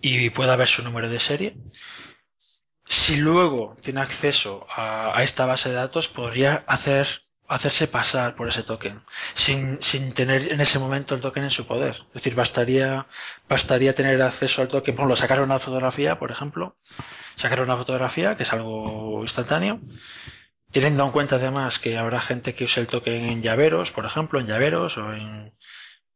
y 0.01 0.31
pueda 0.31 0.57
ver 0.57 0.69
su 0.69 0.83
número 0.83 1.09
de 1.11 1.21
serie, 1.21 1.57
si 2.87 3.17
luego 3.17 3.77
tiene 3.83 4.01
acceso 4.01 4.67
a, 4.71 5.19
a, 5.19 5.23
esta 5.23 5.47
base 5.47 5.71
de 5.71 5.77
datos, 5.77 6.09
podría 6.09 6.65
hacer 6.67 7.07
hacerse 7.47 7.89
pasar 7.89 8.37
por 8.37 8.49
ese 8.49 8.63
token 8.63 9.03
sin, 9.35 9.83
sin 9.83 10.13
tener 10.15 10.51
en 10.51 10.61
ese 10.61 10.79
momento 10.79 11.15
el 11.15 11.21
token 11.21 11.45
en 11.45 11.51
su 11.51 11.67
poder. 11.67 11.97
Es 12.09 12.15
decir, 12.15 12.35
bastaría, 12.35 13.07
bastaría 13.49 13.95
tener 13.95 14.21
acceso 14.23 14.63
al 14.63 14.69
token, 14.69 14.95
por 14.95 15.03
ejemplo, 15.03 15.17
sacar 15.17 15.43
una 15.43 15.59
fotografía, 15.59 16.19
por 16.19 16.31
ejemplo, 16.31 16.77
sacar 17.35 17.61
una 17.61 17.77
fotografía, 17.77 18.37
que 18.37 18.45
es 18.45 18.53
algo 18.53 19.21
instantáneo, 19.23 19.81
teniendo 20.71 21.05
en 21.05 21.13
cuenta 21.13 21.37
además 21.37 21.79
que 21.79 21.99
habrá 21.99 22.21
gente 22.21 22.55
que 22.55 22.65
use 22.65 22.81
el 22.81 22.87
token 22.87 23.25
en 23.25 23.43
llaveros, 23.43 23.93
por 23.93 24.07
ejemplo, 24.07 24.41
en 24.41 24.47
llaveros 24.47 24.97
o 24.97 25.13
en, 25.13 25.53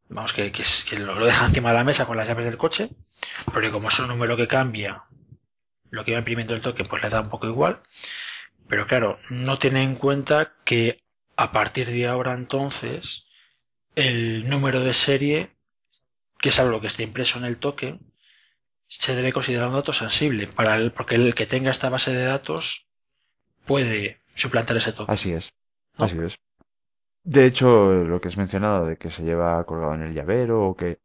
vamos, 0.09 0.33
que, 0.33 0.51
que, 0.51 0.65
que 0.89 0.99
lo, 0.99 1.15
lo 1.15 1.27
deja 1.27 1.45
encima 1.45 1.71
de 1.71 1.77
la 1.77 1.85
mesa 1.85 2.07
con 2.07 2.17
las 2.17 2.27
llaves 2.27 2.47
del 2.47 2.57
coche, 2.57 2.91
porque 3.53 3.71
como 3.71 3.89
es 3.89 3.99
un 3.99 4.09
número 4.09 4.37
que 4.37 4.49
cambia, 4.49 5.05
lo 5.91 6.05
que 6.05 6.13
va 6.13 6.19
imprimiendo 6.19 6.55
el 6.55 6.63
token, 6.63 6.87
pues 6.87 7.03
le 7.03 7.09
da 7.09 7.21
un 7.21 7.31
poco 7.31 7.47
igual. 7.47 7.83
Pero 8.69 8.87
claro, 8.87 9.19
no 9.31 9.59
tiene 9.59 9.83
en 9.83 9.97
cuenta 9.97 10.53
que 10.65 11.03
a 11.37 11.53
partir 11.53 11.89
de 11.89 12.07
ahora 12.07 12.35
entonces 12.35 13.27
el 13.95 14.49
número 14.49 14.81
de 14.81 14.95
serie, 14.95 15.51
que 16.39 16.51
es 16.51 16.59
algo 16.59 16.81
que 16.81 16.87
está 16.87 17.03
impreso 17.03 17.39
en 17.39 17.45
el 17.45 17.59
token, 17.59 18.01
se 18.87 19.15
debe 19.15 19.33
considerar 19.33 19.69
un 19.69 19.75
dato 19.75 19.93
sensible, 19.93 20.47
para 20.47 20.77
el, 20.77 20.93
porque 20.93 21.17
el 21.17 21.35
que 21.35 21.47
tenga 21.47 21.71
esta 21.71 21.89
base 21.89 22.13
de 22.13 22.25
datos 22.25 22.87
puede 23.67 24.21
suplantar 24.35 24.77
ese 24.77 24.93
token. 24.93 25.13
Así 25.13 25.33
es, 25.33 25.53
¿no? 25.99 26.05
así 26.05 26.19
es. 26.19 26.39
De 27.25 27.45
hecho, 27.45 27.93
lo 27.93 28.21
que 28.21 28.29
has 28.29 28.37
mencionado 28.37 28.87
de 28.87 28.97
que 28.97 29.11
se 29.11 29.23
lleva 29.23 29.65
colgado 29.65 29.95
en 29.95 30.03
el 30.03 30.15
llavero 30.15 30.67
o 30.67 30.77
que 30.77 31.01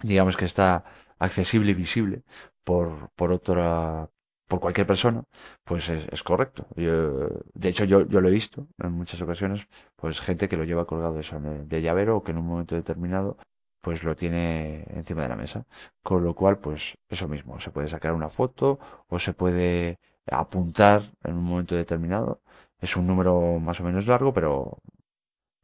digamos 0.00 0.36
que 0.36 0.44
está 0.44 0.84
accesible 1.18 1.70
y 1.70 1.74
visible 1.74 2.22
por, 2.66 3.10
por 3.16 3.32
otra 3.32 4.10
por 4.48 4.60
cualquier 4.60 4.86
persona, 4.86 5.24
pues 5.64 5.88
es, 5.88 6.06
es 6.12 6.22
correcto. 6.22 6.66
Yo, 6.76 7.28
de 7.54 7.68
hecho, 7.70 7.84
yo, 7.84 8.06
yo, 8.06 8.20
lo 8.20 8.28
he 8.28 8.32
visto 8.32 8.68
en 8.78 8.92
muchas 8.92 9.20
ocasiones, 9.22 9.66
pues 9.96 10.20
gente 10.20 10.48
que 10.48 10.56
lo 10.56 10.64
lleva 10.64 10.86
colgado 10.86 11.18
eso 11.20 11.40
de 11.40 11.82
llavero 11.82 12.16
o 12.16 12.22
que 12.24 12.32
en 12.32 12.38
un 12.38 12.46
momento 12.46 12.74
determinado 12.76 13.38
pues 13.80 14.02
lo 14.04 14.16
tiene 14.16 14.84
encima 14.90 15.22
de 15.22 15.28
la 15.28 15.36
mesa. 15.36 15.64
Con 16.02 16.24
lo 16.24 16.34
cual, 16.34 16.58
pues 16.58 16.96
eso 17.08 17.28
mismo, 17.28 17.60
se 17.60 17.70
puede 17.70 17.88
sacar 17.88 18.12
una 18.12 18.28
foto 18.28 18.78
o 19.08 19.18
se 19.18 19.32
puede 19.34 19.98
apuntar 20.30 21.02
en 21.24 21.34
un 21.36 21.44
momento 21.44 21.74
determinado. 21.76 22.40
Es 22.80 22.96
un 22.96 23.06
número 23.06 23.60
más 23.60 23.80
o 23.80 23.84
menos 23.84 24.06
largo, 24.06 24.32
pero 24.32 24.78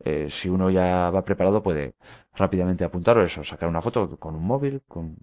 eh, 0.04 0.28
si 0.30 0.48
uno 0.48 0.70
ya 0.70 1.10
va 1.10 1.24
preparado 1.24 1.62
puede 1.62 1.94
rápidamente 2.34 2.84
apuntar 2.84 3.18
o 3.18 3.24
eso, 3.24 3.44
sacar 3.44 3.68
una 3.68 3.80
foto 3.80 4.18
con 4.18 4.34
un 4.34 4.44
móvil, 4.46 4.82
con 4.88 5.16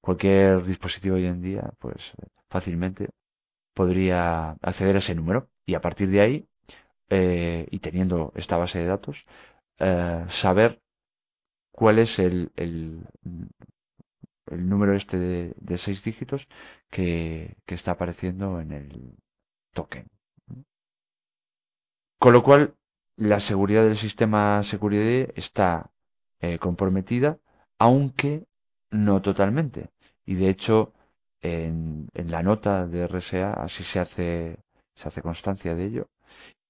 cualquier 0.00 0.64
dispositivo 0.64 1.16
hoy 1.16 1.26
en 1.26 1.42
día, 1.42 1.70
pues 1.78 2.12
fácilmente 2.48 3.10
podría 3.74 4.50
acceder 4.62 4.96
a 4.96 4.98
ese 5.00 5.14
número 5.14 5.50
y 5.66 5.74
a 5.74 5.80
partir 5.80 6.10
de 6.10 6.20
ahí 6.20 6.48
eh, 7.10 7.66
y 7.70 7.78
teniendo 7.80 8.32
esta 8.36 8.56
base 8.56 8.78
de 8.78 8.86
datos 8.86 9.26
eh, 9.78 10.24
saber 10.28 10.80
cuál 11.72 11.98
es 11.98 12.18
el, 12.18 12.52
el, 12.56 13.06
el 14.46 14.68
número 14.68 14.94
este 14.94 15.18
de, 15.18 15.54
de, 15.56 15.78
seis 15.78 16.02
dígitos 16.04 16.48
que, 16.90 17.56
que 17.66 17.74
está 17.74 17.92
apareciendo 17.92 18.60
en 18.60 18.72
el 18.72 19.14
token. 19.72 20.06
Con 22.18 22.32
lo 22.34 22.42
cual, 22.42 22.74
la 23.16 23.40
seguridad 23.40 23.84
del 23.84 23.96
sistema 23.96 24.62
Security 24.62 25.32
está 25.36 25.90
eh, 26.40 26.58
comprometida, 26.58 27.38
aunque 27.78 28.44
no 28.90 29.22
totalmente. 29.22 29.90
Y 30.24 30.34
de 30.36 30.48
hecho, 30.50 30.92
en, 31.42 32.08
en, 32.14 32.30
la 32.30 32.42
nota 32.42 32.86
de 32.86 33.06
RSA 33.06 33.52
así 33.54 33.84
se 33.84 33.98
hace, 34.00 34.58
se 34.94 35.08
hace 35.08 35.22
constancia 35.22 35.74
de 35.74 35.84
ello. 35.86 36.08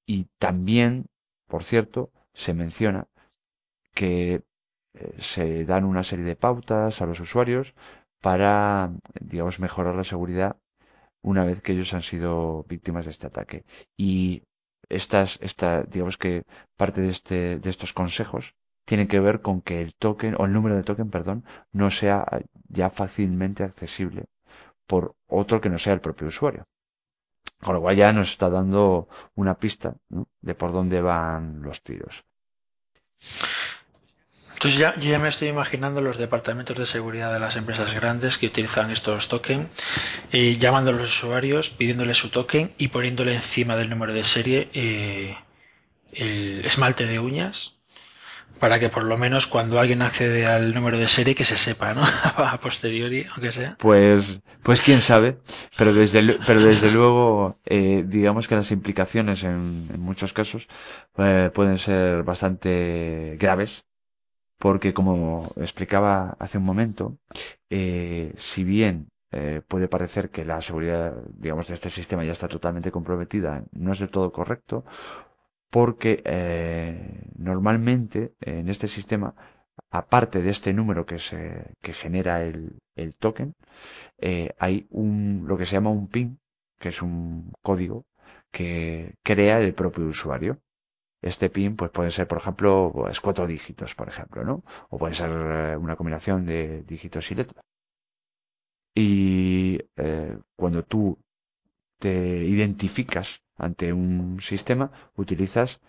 Y 0.07 0.27
también, 0.39 1.07
por 1.47 1.65
cierto, 1.65 2.11
se 2.35 2.55
menciona 2.55 3.07
que 3.95 4.43
eh, 4.95 5.15
se 5.19 5.65
dan 5.65 5.85
una 5.85 6.05
serie 6.05 6.25
de 6.25 6.37
pautas 6.37 7.01
a 7.01 7.07
los 7.07 7.21
usuarios 7.21 7.75
para, 8.21 8.93
digamos, 9.21 9.61
mejorar 9.61 9.95
la 9.95 10.05
seguridad 10.05 10.57
una 11.23 11.45
vez 11.45 11.61
que 11.61 11.73
ellos 11.73 11.93
han 11.95 12.03
sido 12.03 12.65
víctimas 12.65 13.05
de 13.05 13.11
este 13.13 13.27
ataque. 13.27 13.65
Y 13.97 14.43
estas, 14.89 15.39
esta, 15.43 15.83
digamos 15.83 16.17
que 16.19 16.45
parte 16.77 17.01
de, 17.03 17.11
este, 17.11 17.59
de 17.59 17.71
estos 17.71 17.93
consejos 17.93 18.55
tiene 18.85 19.07
que 19.09 19.21
ver 19.21 19.41
con 19.41 19.63
que 19.63 19.81
el 19.81 19.95
token, 19.95 20.35
o 20.39 20.47
el 20.47 20.53
número 20.53 20.77
de 20.77 20.83
token, 20.83 21.11
perdón, 21.11 21.45
no 21.73 21.91
sea 21.91 22.27
ya 22.69 22.91
fácilmente 22.91 23.63
accesible 23.63 24.27
por 24.87 25.15
otro 25.29 25.61
que 25.61 25.69
no 25.69 25.79
sea 25.79 25.93
el 25.93 26.01
propio 26.01 26.27
usuario. 26.27 26.67
Con 27.61 27.75
lo 27.75 27.81
cual 27.81 27.95
ya 27.95 28.13
nos 28.13 28.31
está 28.31 28.51
dando 28.51 29.09
una 29.37 29.55
pista 29.55 29.95
de 30.41 30.55
por 30.57 30.73
dónde 30.73 31.01
van 31.01 31.63
los 31.63 31.83
tiros. 31.83 32.25
Entonces 34.55 34.79
ya, 34.79 34.95
yo 34.97 35.11
ya 35.11 35.19
me 35.19 35.29
estoy 35.29 35.49
imaginando 35.49 36.01
los 36.01 36.19
departamentos 36.19 36.77
de 36.77 36.87
seguridad 36.87 37.33
de 37.33 37.39
las 37.39 37.57
empresas 37.57 37.95
grandes 37.95 38.37
que 38.37 38.47
utilizan 38.47 38.91
estos 38.91 39.29
tokens, 39.29 39.71
eh, 40.33 40.57
llamando 40.57 40.91
a 40.91 40.95
los 40.95 41.09
usuarios, 41.09 41.71
pidiéndole 41.71 42.13
su 42.15 42.31
token 42.31 42.75
y 42.77 42.89
poniéndole 42.89 43.35
encima 43.35 43.77
del 43.77 43.89
número 43.89 44.13
de 44.13 44.25
serie 44.25 44.69
eh, 44.75 45.37
el 46.13 46.65
esmalte 46.65 47.07
de 47.07 47.21
uñas 47.21 47.80
para 48.59 48.79
que 48.79 48.89
por 48.89 49.05
lo 49.05 49.17
menos 49.17 49.47
cuando 49.47 49.79
alguien 49.79 50.03
accede 50.03 50.47
al 50.47 50.75
número 50.75 50.99
de 50.99 51.09
serie 51.09 51.35
que 51.35 51.45
se 51.45 51.57
sepa, 51.57 51.95
¿no? 51.95 52.03
a 52.37 52.59
posteriori, 52.61 53.27
aunque 53.31 53.53
sea. 53.53 53.77
Pues, 53.79 54.41
pues 54.63 54.83
quién 54.83 55.01
sabe, 55.01 55.39
pero 55.77 55.93
desde, 55.93 56.39
pero 56.47 56.61
desde 56.61 56.91
luego, 56.93 57.59
eh, 57.65 58.05
digamos 58.07 58.49
que 58.49 58.57
las 58.57 58.71
implicaciones 58.71 59.43
en, 59.45 59.89
en 59.93 60.01
muchos 60.01 60.33
casos 60.33 60.69
eh, 61.17 61.51
pueden 61.55 61.79
ser 61.79 62.23
bastante 62.23 63.37
graves, 63.39 63.85
porque 64.59 64.93
como 64.93 65.51
explicaba 65.57 66.37
hace 66.39 66.59
un 66.59 66.65
momento, 66.65 67.17
eh, 67.71 68.35
si 68.37 68.63
bien 68.63 69.09
eh, 69.33 69.63
puede 69.67 69.89
parecer 69.89 70.31
que 70.31 70.45
la 70.45 70.61
seguridad, 70.61 71.15
digamos, 71.39 71.69
de 71.69 71.75
este 71.75 71.89
sistema 71.89 72.25
ya 72.25 72.33
está 72.33 72.49
totalmente 72.49 72.91
comprometida, 72.91 73.65
no 73.73 73.93
es 73.93 74.01
del 74.01 74.11
todo 74.11 74.33
correcto, 74.33 74.85
porque 75.71 76.23
eh, 76.25 77.23
normalmente 77.37 78.35
en 78.41 78.69
este 78.69 78.89
sistema, 78.89 79.35
aparte 79.91 80.43
de 80.43 80.51
este 80.51 80.73
número 80.73 81.07
que, 81.07 81.19
se, 81.19 81.75
que 81.83 81.93
genera 81.93 82.43
el, 82.43 82.79
el 82.97 83.17
token, 83.17 83.55
eh, 84.19 84.51
hay 84.59 84.87
un, 84.91 85.45
lo 85.47 85.57
que 85.59 85.67
se 85.67 85.75
llama 85.75 85.91
un 85.91 86.09
PIN, 86.09 86.41
que 86.79 86.91
es 86.91 87.03
un 87.03 87.53
código 87.63 88.07
que 88.53 89.15
crea 89.23 89.61
el 89.61 89.75
propio 89.75 90.07
usuario. 90.07 90.61
Este 91.23 91.51
PIN 91.51 91.77
pues 91.77 91.91
puede 91.93 92.11
ser, 92.13 92.29
por 92.29 92.39
ejemplo, 92.39 92.91
pues 92.95 93.21
cuatro 93.21 93.47
dígitos, 93.47 93.95
por 93.95 94.09
ejemplo, 94.09 94.45
¿no? 94.45 94.63
O 94.91 94.99
puede 94.99 95.15
ser 95.15 95.31
eh, 95.33 95.77
una 95.77 95.97
combinación 95.97 96.47
de 96.47 96.83
dígitos 96.85 97.31
y 97.33 97.35
letras. 97.37 97.65
Y 98.95 99.79
cuando 100.57 100.83
tú 100.85 101.19
te 102.01 102.13
identificas 102.57 103.43
ante 103.57 103.93
un 103.93 104.41
sistema, 104.41 104.91
utilizas, 105.17 105.81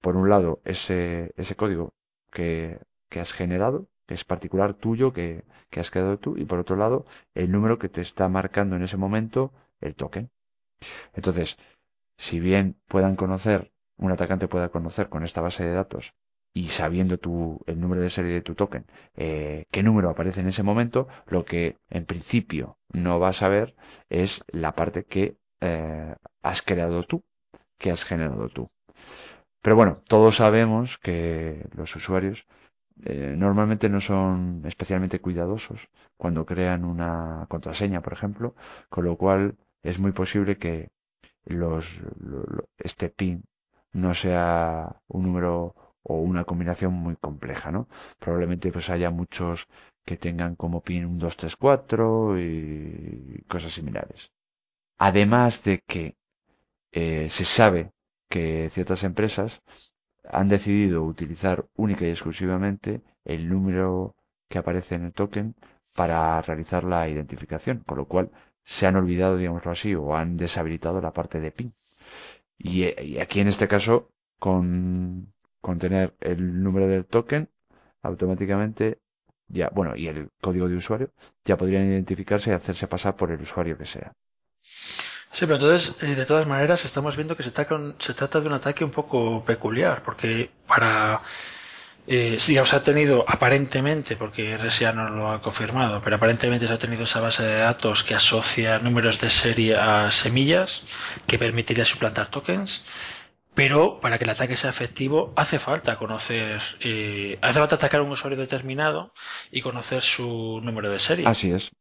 por 0.00 0.16
un 0.16 0.28
lado, 0.28 0.60
ese, 0.64 1.32
ese 1.36 1.56
código 1.56 1.94
que, 2.32 2.80
que 3.10 3.20
has 3.20 3.32
generado, 3.32 3.88
que 4.06 4.14
es 4.14 4.24
particular 4.24 4.74
tuyo, 4.74 5.12
que, 5.12 5.44
que 5.70 5.80
has 5.80 5.90
creado 5.90 6.18
tú, 6.18 6.36
y 6.38 6.44
por 6.46 6.58
otro 6.58 6.76
lado, 6.76 7.04
el 7.34 7.52
número 7.52 7.78
que 7.78 7.88
te 7.88 8.00
está 8.00 8.28
marcando 8.28 8.76
en 8.76 8.82
ese 8.82 8.96
momento 8.96 9.52
el 9.80 9.94
token. 9.94 10.30
Entonces, 11.14 11.58
si 12.16 12.40
bien 12.40 12.76
puedan 12.88 13.16
conocer, 13.16 13.72
un 13.96 14.12
atacante 14.12 14.48
pueda 14.48 14.70
conocer 14.70 15.08
con 15.08 15.24
esta 15.24 15.40
base 15.40 15.64
de 15.64 15.72
datos 15.72 16.14
y 16.54 16.64
sabiendo 16.68 17.18
tu, 17.18 17.60
el 17.66 17.80
número 17.80 18.02
de 18.02 18.10
serie 18.10 18.32
de 18.32 18.42
tu 18.42 18.54
token, 18.54 18.86
eh, 19.16 19.66
qué 19.70 19.82
número 19.82 20.10
aparece 20.10 20.40
en 20.40 20.48
ese 20.48 20.62
momento, 20.62 21.08
lo 21.26 21.44
que 21.44 21.76
en 21.90 22.04
principio 22.06 22.78
no 22.92 23.20
va 23.20 23.28
a 23.30 23.32
saber 23.32 23.76
es 24.08 24.42
la 24.48 24.74
parte 24.74 25.04
que 25.04 25.36
eh, 25.60 26.14
has 26.42 26.62
creado 26.62 27.04
tú, 27.04 27.22
que 27.78 27.90
has 27.90 28.04
generado 28.04 28.48
tú. 28.48 28.68
Pero 29.62 29.76
bueno, 29.76 30.02
todos 30.08 30.36
sabemos 30.36 30.98
que 30.98 31.66
los 31.76 31.94
usuarios 31.96 32.46
eh, 33.04 33.34
normalmente 33.36 33.88
no 33.88 34.00
son 34.00 34.62
especialmente 34.66 35.20
cuidadosos 35.20 35.88
cuando 36.16 36.46
crean 36.46 36.84
una 36.84 37.46
contraseña, 37.48 38.02
por 38.02 38.12
ejemplo, 38.14 38.54
con 38.88 39.04
lo 39.04 39.16
cual 39.16 39.56
es 39.82 39.98
muy 39.98 40.12
posible 40.12 40.58
que 40.58 40.90
los, 41.44 42.00
lo, 42.20 42.68
este 42.78 43.10
PIN 43.10 43.44
no 43.92 44.14
sea 44.14 44.96
un 45.08 45.24
número 45.24 45.74
o 46.02 46.14
una 46.20 46.44
combinación 46.44 46.92
muy 46.94 47.16
compleja, 47.16 47.70
¿no? 47.70 47.88
Probablemente 48.18 48.72
pues 48.72 48.90
haya 48.90 49.10
muchos 49.10 49.66
que 50.04 50.16
tengan 50.16 50.56
como 50.56 50.82
pin 50.82 51.04
un 51.06 51.18
234 51.18 52.40
y 52.40 53.44
cosas 53.48 53.72
similares. 53.72 54.30
Además 54.98 55.64
de 55.64 55.80
que 55.86 56.16
eh, 56.92 57.28
se 57.30 57.44
sabe 57.44 57.92
que 58.28 58.68
ciertas 58.70 59.04
empresas 59.04 59.62
han 60.24 60.48
decidido 60.48 61.02
utilizar 61.04 61.66
única 61.76 62.06
y 62.06 62.10
exclusivamente 62.10 63.02
el 63.24 63.48
número 63.48 64.14
que 64.48 64.58
aparece 64.58 64.94
en 64.96 65.06
el 65.06 65.12
token 65.12 65.54
para 65.94 66.40
realizar 66.42 66.84
la 66.84 67.08
identificación, 67.08 67.82
con 67.86 67.98
lo 67.98 68.06
cual 68.08 68.30
se 68.64 68.86
han 68.86 68.96
olvidado, 68.96 69.36
digámoslo 69.36 69.72
así, 69.72 69.94
o 69.94 70.14
han 70.16 70.36
deshabilitado 70.36 71.00
la 71.00 71.12
parte 71.12 71.40
de 71.40 71.50
PIN. 71.52 71.74
Y, 72.58 72.84
aquí 73.18 73.40
en 73.40 73.48
este 73.48 73.68
caso, 73.68 74.10
con, 74.38 75.32
con 75.60 75.78
tener 75.78 76.16
el 76.20 76.62
número 76.62 76.86
del 76.88 77.06
token, 77.06 77.48
automáticamente 78.02 79.00
ya, 79.48 79.70
bueno, 79.70 79.96
y 79.96 80.08
el 80.08 80.30
código 80.40 80.68
de 80.68 80.76
usuario, 80.76 81.10
ya 81.44 81.56
podrían 81.56 81.84
identificarse 81.86 82.50
y 82.50 82.54
hacerse 82.54 82.86
pasar 82.88 83.16
por 83.16 83.30
el 83.32 83.40
usuario 83.40 83.78
que 83.78 83.86
sea. 83.86 84.12
Sí, 85.30 85.46
pero 85.46 85.54
entonces, 85.54 85.94
eh, 86.02 86.14
de 86.14 86.26
todas 86.26 86.46
maneras, 86.46 86.84
estamos 86.84 87.16
viendo 87.16 87.36
que 87.36 87.42
se, 87.42 87.50
se 87.50 88.14
trata 88.14 88.40
de 88.40 88.46
un 88.46 88.54
ataque 88.54 88.84
un 88.84 88.90
poco 88.90 89.44
peculiar, 89.44 90.02
porque 90.02 90.50
para 90.66 91.20
eh, 92.10 92.36
sí, 92.40 92.54
se 92.64 92.76
ha 92.76 92.82
tenido 92.82 93.22
aparentemente, 93.28 94.16
porque 94.16 94.56
RSA 94.56 94.94
no 94.94 95.10
lo 95.10 95.30
ha 95.30 95.42
confirmado, 95.42 96.00
pero 96.02 96.16
aparentemente 96.16 96.66
se 96.66 96.72
ha 96.72 96.78
tenido 96.78 97.04
esa 97.04 97.20
base 97.20 97.42
de 97.42 97.56
datos 97.56 98.02
que 98.02 98.14
asocia 98.14 98.78
números 98.78 99.20
de 99.20 99.28
serie 99.28 99.76
a 99.76 100.10
semillas, 100.10 100.84
que 101.26 101.38
permitiría 101.38 101.84
suplantar 101.84 102.28
tokens. 102.28 102.82
Pero 103.54 104.00
para 104.00 104.16
que 104.16 104.24
el 104.24 104.30
ataque 104.30 104.56
sea 104.56 104.70
efectivo 104.70 105.34
hace 105.36 105.58
falta 105.58 105.98
conocer, 105.98 106.62
eh, 106.80 107.38
hace 107.42 107.58
falta 107.58 107.74
atacar 107.74 108.00
a 108.00 108.04
un 108.04 108.12
usuario 108.12 108.38
determinado 108.38 109.12
y 109.50 109.60
conocer 109.60 110.00
su 110.00 110.62
número 110.62 110.90
de 110.90 111.00
serie. 111.00 111.26
Así 111.28 111.50
es. 111.50 111.72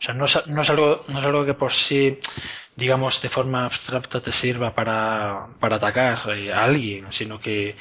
O 0.00 0.02
sea, 0.02 0.14
no 0.14 0.24
es, 0.24 0.36
algo, 0.70 1.04
no 1.08 1.18
es 1.18 1.26
algo 1.26 1.44
que 1.44 1.54
por 1.54 1.72
sí, 1.72 2.20
digamos, 2.78 3.20
de 3.20 3.28
forma 3.28 3.64
abstracta 3.64 4.22
te 4.22 4.30
sirva 4.30 4.74
para, 4.74 5.48
para 5.58 5.76
atacar 5.76 6.16
eh, 6.36 6.52
a 6.52 6.62
alguien, 6.64 7.12
sino 7.12 7.40
que 7.40 7.76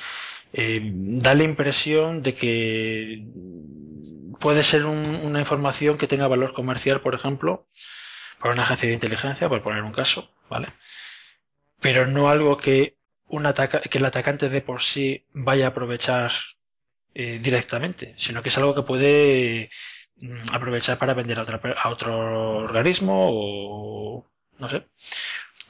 eh, 0.53 0.81
da 1.23 1.35
la 1.35 1.43
impresión 1.43 2.23
de 2.23 2.33
que 2.33 3.23
puede 4.39 4.63
ser 4.63 4.85
una 4.85 5.39
información 5.39 5.97
que 5.99 6.07
tenga 6.07 6.27
valor 6.27 6.53
comercial, 6.53 7.01
por 7.01 7.13
ejemplo, 7.13 7.67
para 8.39 8.53
una 8.53 8.63
agencia 8.63 8.87
de 8.87 8.95
inteligencia, 8.95 9.49
por 9.49 9.61
poner 9.61 9.83
un 9.83 9.93
caso, 9.93 10.31
¿vale? 10.49 10.73
Pero 11.79 12.07
no 12.07 12.29
algo 12.29 12.57
que, 12.57 12.97
un 13.27 13.45
ataca 13.45 13.81
que 13.81 13.99
el 13.99 14.05
atacante 14.05 14.49
de 14.49 14.61
por 14.61 14.81
sí 14.81 15.25
vaya 15.33 15.65
a 15.65 15.69
aprovechar 15.69 16.31
eh, 17.13 17.39
directamente, 17.39 18.15
sino 18.17 18.41
que 18.41 18.49
es 18.49 18.57
algo 18.57 18.73
que 18.73 18.81
puede 18.83 19.69
mm, 20.21 20.53
aprovechar 20.53 20.97
para 20.97 21.13
vender 21.13 21.39
a, 21.39 21.43
a 21.83 21.89
otro 21.89 22.57
organismo 22.63 23.15
o 23.31 24.25
no 24.59 24.69
sé. 24.69 24.85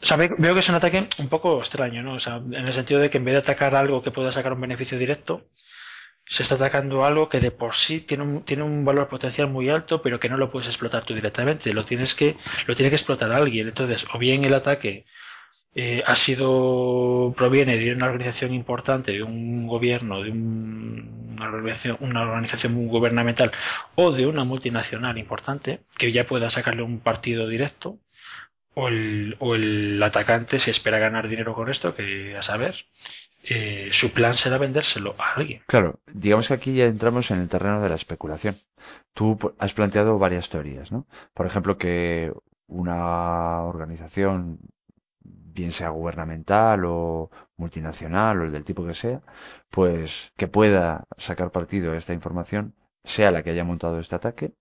O 0.02 0.06
sea, 0.06 0.18
veo 0.18 0.54
que 0.54 0.60
es 0.60 0.70
un 0.70 0.76
ataque 0.76 1.08
un 1.18 1.28
poco 1.28 1.58
extraño, 1.58 2.04
¿no? 2.04 2.14
O 2.14 2.20
sea, 2.20 2.38
en 2.38 2.54
el 2.54 2.74
sentido 2.74 3.00
de 3.00 3.10
que 3.10 3.18
en 3.18 3.26
vez 3.26 3.34
de 3.34 3.40
atacar 3.40 3.76
algo 3.76 4.04
que 4.04 4.12
pueda 4.12 4.32
sacar 4.32 4.54
un 4.54 4.62
beneficio 4.62 4.98
directo, 5.00 5.50
se 6.26 6.44
está 6.44 6.56
atacando 6.56 7.06
algo 7.06 7.30
que 7.30 7.40
de 7.40 7.52
por 7.52 7.74
sí 7.74 8.02
tiene 8.02 8.24
un, 8.24 8.44
tiene 8.44 8.64
un 8.64 8.84
valor 8.86 9.08
potencial 9.08 9.50
muy 9.50 9.70
alto, 9.70 10.02
pero 10.02 10.20
que 10.20 10.30
no 10.30 10.38
lo 10.38 10.52
puedes 10.52 10.68
explotar 10.68 11.06
tú 11.06 11.14
directamente. 11.16 11.74
Lo 11.74 11.84
tienes 11.84 12.16
que, 12.16 12.38
lo 12.68 12.76
tiene 12.76 12.90
que 12.90 12.96
explotar 12.96 13.32
alguien. 13.32 13.68
Entonces, 13.68 14.06
o 14.14 14.20
bien 14.20 14.46
el 14.46 14.54
ataque 14.54 15.06
eh, 15.74 16.04
ha 16.06 16.16
sido, 16.16 17.34
proviene 17.36 17.78
de 17.78 17.94
una 17.94 18.08
organización 18.08 18.54
importante, 18.54 19.14
de 19.14 19.24
un 19.24 19.68
gobierno, 19.68 20.22
de 20.24 20.32
una, 20.32 21.46
organización, 21.46 21.98
una 22.02 22.22
organización 22.24 22.88
gubernamental 22.88 23.52
o 23.96 24.12
de 24.12 24.28
una 24.28 24.44
multinacional 24.44 25.18
importante 25.18 25.82
que 25.98 26.12
ya 26.12 26.26
pueda 26.26 26.50
sacarle 26.50 26.84
un 26.84 27.00
partido 27.00 27.48
directo 27.48 28.00
o 28.80 28.90
el, 28.90 29.36
o 29.40 29.56
el 29.56 30.02
atacante 30.04 30.60
se 30.60 30.70
espera 30.70 31.00
ganar 31.00 31.28
dinero 31.28 31.56
con 31.56 31.68
esto, 31.68 31.96
que 31.96 32.38
a 32.38 32.44
saber, 32.44 32.76
eh, 33.50 33.90
su 33.92 34.14
plan 34.14 34.36
será 34.36 34.60
vendérselo 34.60 35.16
a 35.18 35.34
alguien. 35.34 35.64
Claro, 35.66 36.00
digamos 36.06 36.48
que 36.48 36.54
aquí 36.54 36.76
ya 36.76 36.86
entramos 36.86 37.32
en 37.32 37.40
el 37.40 37.50
terreno 37.50 37.82
de 37.82 37.90
la 37.90 37.96
especulación. 37.96 38.56
Tú 39.16 39.40
has 39.58 39.74
planteado 39.74 40.20
varias 40.20 40.50
teorías, 40.50 40.92
¿no? 40.92 41.08
Por 41.34 41.48
ejemplo, 41.48 41.80
que 41.80 42.32
una 42.68 43.64
organización, 43.64 44.60
bien 45.24 45.72
sea 45.72 45.90
gubernamental 45.90 46.86
o 46.86 47.32
multinacional 47.56 48.42
o 48.42 48.44
el 48.44 48.52
del 48.52 48.64
tipo 48.64 48.86
que 48.86 48.94
sea, 48.94 49.24
pues 49.72 50.32
que 50.38 50.48
pueda 50.48 51.06
sacar 51.18 51.50
partido 51.52 51.94
de 51.94 51.98
esta 51.98 52.14
información, 52.14 52.76
sea 53.04 53.32
la 53.32 53.42
que 53.42 53.50
haya 53.50 53.64
montado 53.64 54.00
este 54.00 54.14
ataque, 54.14 54.54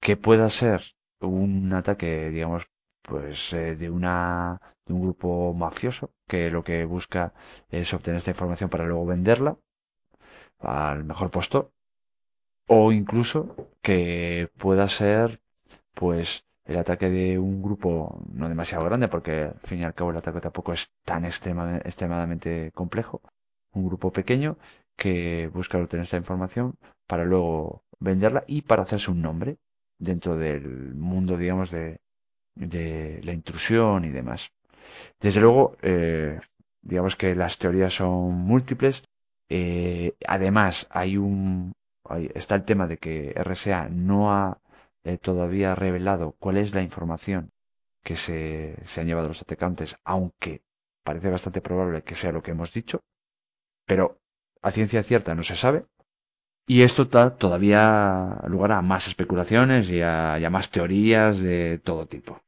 que 0.00 0.16
pueda 0.16 0.48
ser 0.48 0.94
un 1.20 1.70
ataque, 1.74 2.30
digamos, 2.30 2.71
pues 3.02 3.52
eh, 3.52 3.76
de 3.76 3.90
una 3.90 4.60
de 4.86 4.94
un 4.94 5.02
grupo 5.02 5.54
mafioso 5.54 6.10
que 6.28 6.50
lo 6.50 6.62
que 6.64 6.84
busca 6.84 7.34
es 7.70 7.92
obtener 7.94 8.18
esta 8.18 8.30
información 8.30 8.70
para 8.70 8.84
luego 8.86 9.06
venderla 9.06 9.56
al 10.60 11.04
mejor 11.04 11.30
postor 11.30 11.72
o 12.66 12.92
incluso 12.92 13.40
que 13.82 14.48
pueda 14.58 14.88
ser 14.88 15.40
pues 15.94 16.44
el 16.64 16.78
ataque 16.78 17.10
de 17.10 17.38
un 17.38 17.62
grupo 17.62 18.20
no 18.32 18.48
demasiado 18.48 18.84
grande 18.84 19.08
porque 19.08 19.34
al 19.44 19.60
fin 19.60 19.80
y 19.80 19.84
al 19.84 19.94
cabo 19.94 20.10
el 20.10 20.16
ataque 20.18 20.40
tampoco 20.40 20.72
es 20.72 20.90
tan 21.04 21.24
extremadamente, 21.24 21.88
extremadamente 21.88 22.72
complejo. 22.72 23.20
Un 23.72 23.86
grupo 23.86 24.12
pequeño 24.12 24.58
que 24.96 25.48
busca 25.52 25.78
obtener 25.78 26.04
esta 26.04 26.16
información 26.18 26.76
para 27.06 27.24
luego 27.24 27.84
venderla 28.00 28.44
y 28.46 28.62
para 28.62 28.82
hacerse 28.82 29.10
un 29.10 29.22
nombre 29.22 29.58
dentro 29.98 30.36
del 30.36 30.94
mundo 30.94 31.36
digamos 31.36 31.70
de, 31.70 32.00
de 32.54 33.20
la 33.24 33.32
intrusión 33.32 34.04
y 34.04 34.10
demás. 34.10 34.50
Desde 35.20 35.40
luego, 35.40 35.76
eh, 35.82 36.40
digamos 36.82 37.16
que 37.16 37.34
las 37.34 37.58
teorías 37.58 37.94
son 37.94 38.32
múltiples. 38.34 39.02
Eh, 39.48 40.14
además, 40.26 40.86
hay 40.90 41.16
un 41.16 41.72
está 42.34 42.54
el 42.56 42.64
tema 42.64 42.86
de 42.86 42.98
que 42.98 43.32
RSA 43.36 43.88
no 43.88 44.32
ha 44.32 44.58
eh, 45.04 45.18
todavía 45.18 45.74
revelado 45.74 46.36
cuál 46.38 46.56
es 46.58 46.74
la 46.74 46.82
información 46.82 47.50
que 48.02 48.16
se, 48.16 48.76
se 48.86 49.00
han 49.00 49.06
llevado 49.06 49.28
los 49.28 49.42
atacantes, 49.42 49.96
aunque 50.04 50.62
parece 51.04 51.30
bastante 51.30 51.60
probable 51.60 52.02
que 52.02 52.14
sea 52.16 52.32
lo 52.32 52.42
que 52.42 52.50
hemos 52.52 52.72
dicho, 52.72 53.00
pero 53.86 54.20
a 54.62 54.70
ciencia 54.70 55.02
cierta 55.02 55.34
no 55.34 55.42
se 55.42 55.56
sabe. 55.56 55.86
Y 56.66 56.82
esto 56.82 57.04
da 57.06 57.36
todavía 57.36 58.38
lugar 58.46 58.72
a 58.72 58.82
más 58.82 59.08
especulaciones 59.08 59.88
y 59.88 60.00
a, 60.00 60.38
más 60.50 60.70
teorías 60.70 61.38
de 61.38 61.80
todo 61.82 62.06
tipo. 62.06 62.40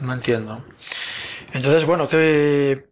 No 0.00 0.12
entiendo. 0.12 0.64
Entonces, 1.52 1.84
bueno, 1.84 2.08
¿qué, 2.08 2.88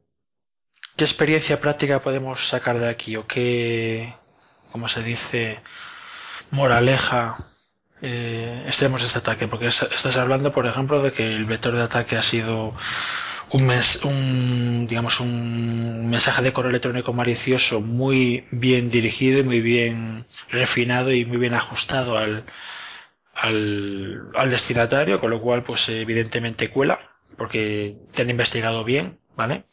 ¿qué 0.96 1.04
experiencia 1.04 1.60
práctica 1.60 2.00
podemos 2.02 2.48
sacar 2.48 2.78
de 2.78 2.88
aquí? 2.88 3.16
¿O 3.16 3.26
qué, 3.26 4.14
como 4.72 4.88
se 4.88 5.02
dice, 5.02 5.60
moraleja 6.50 7.46
eh, 8.02 8.64
estemos 8.66 9.02
este 9.02 9.18
ataque? 9.18 9.46
Porque 9.48 9.68
estás 9.68 10.16
hablando, 10.16 10.52
por 10.52 10.66
ejemplo, 10.66 11.02
de 11.02 11.12
que 11.12 11.24
el 11.24 11.44
vector 11.44 11.74
de 11.74 11.82
ataque 11.82 12.16
ha 12.16 12.22
sido 12.22 12.74
un, 13.50 13.66
mes, 13.66 14.04
un, 14.04 14.86
digamos, 14.88 15.20
un 15.20 16.08
mensaje 16.08 16.42
de 16.42 16.52
correo 16.52 16.70
electrónico 16.70 17.12
malicioso 17.12 17.80
muy 17.80 18.46
bien 18.50 18.90
dirigido 18.90 19.40
y 19.40 19.42
muy 19.42 19.60
bien 19.60 20.26
refinado 20.50 21.12
y 21.12 21.24
muy 21.24 21.38
bien 21.38 21.54
ajustado 21.54 22.16
al, 22.16 22.44
al, 23.34 24.30
al 24.34 24.50
destinatario, 24.50 25.20
con 25.20 25.30
lo 25.30 25.40
cual, 25.40 25.64
pues 25.64 25.88
evidentemente 25.88 26.70
cuela, 26.70 26.98
porque 27.36 27.96
te 28.12 28.22
han 28.22 28.30
investigado 28.30 28.84
bien, 28.84 29.18
¿vale? 29.36 29.64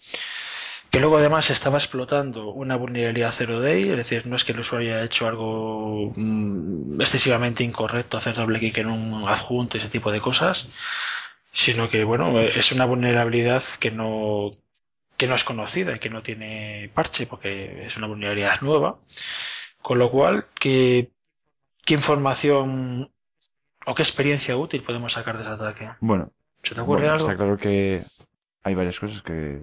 que 0.92 1.00
luego 1.00 1.18
además 1.18 1.50
estaba 1.50 1.78
explotando 1.78 2.50
una 2.50 2.76
vulnerabilidad 2.76 3.32
0-day, 3.32 3.92
es 3.92 3.96
decir, 3.98 4.28
no 4.28 4.36
es 4.36 4.44
que 4.44 4.52
el 4.52 4.60
usuario 4.60 4.94
haya 4.94 5.06
hecho 5.06 5.26
algo 5.26 6.12
mm, 6.14 7.00
excesivamente 7.00 7.64
incorrecto, 7.64 8.18
hacer 8.18 8.36
doble 8.36 8.60
clic 8.60 8.78
en 8.80 8.88
un 8.88 9.28
adjunto, 9.28 9.78
ese 9.78 9.88
tipo 9.88 10.12
de 10.12 10.20
cosas, 10.20 10.68
sino 11.52 11.90
que 11.90 12.04
bueno, 12.04 12.40
es 12.40 12.72
una 12.72 12.86
vulnerabilidad 12.86 13.64
que 13.80 13.92
no 13.92 14.52
que 15.18 15.28
no 15.28 15.36
es 15.36 15.44
conocida 15.44 15.96
y 15.96 16.00
que 16.00 16.10
no 16.10 16.24
tiene 16.24 16.90
parche 16.96 17.28
porque 17.28 17.86
es 17.86 17.96
una 17.98 18.08
vulnerabilidad 18.08 18.62
nueva. 18.62 18.98
Con 19.80 20.00
lo 20.00 20.10
cual, 20.10 20.48
¿qué, 20.60 21.12
qué 21.86 21.94
información 21.94 23.12
o 23.86 23.96
qué 23.96 24.02
experiencia 24.02 24.58
útil 24.58 24.84
podemos 24.84 25.14
sacar 25.14 25.36
de 25.36 25.44
ese 25.44 25.52
ataque? 25.52 25.92
Bueno, 26.00 26.32
¿se 26.64 26.74
te 26.74 26.82
ocurre 26.82 27.08
algo? 27.08 27.26
Está 27.26 27.36
claro 27.36 27.58
que 27.58 28.02
hay 28.64 28.76
varias 28.76 29.00
cosas 29.00 29.22
que, 29.22 29.62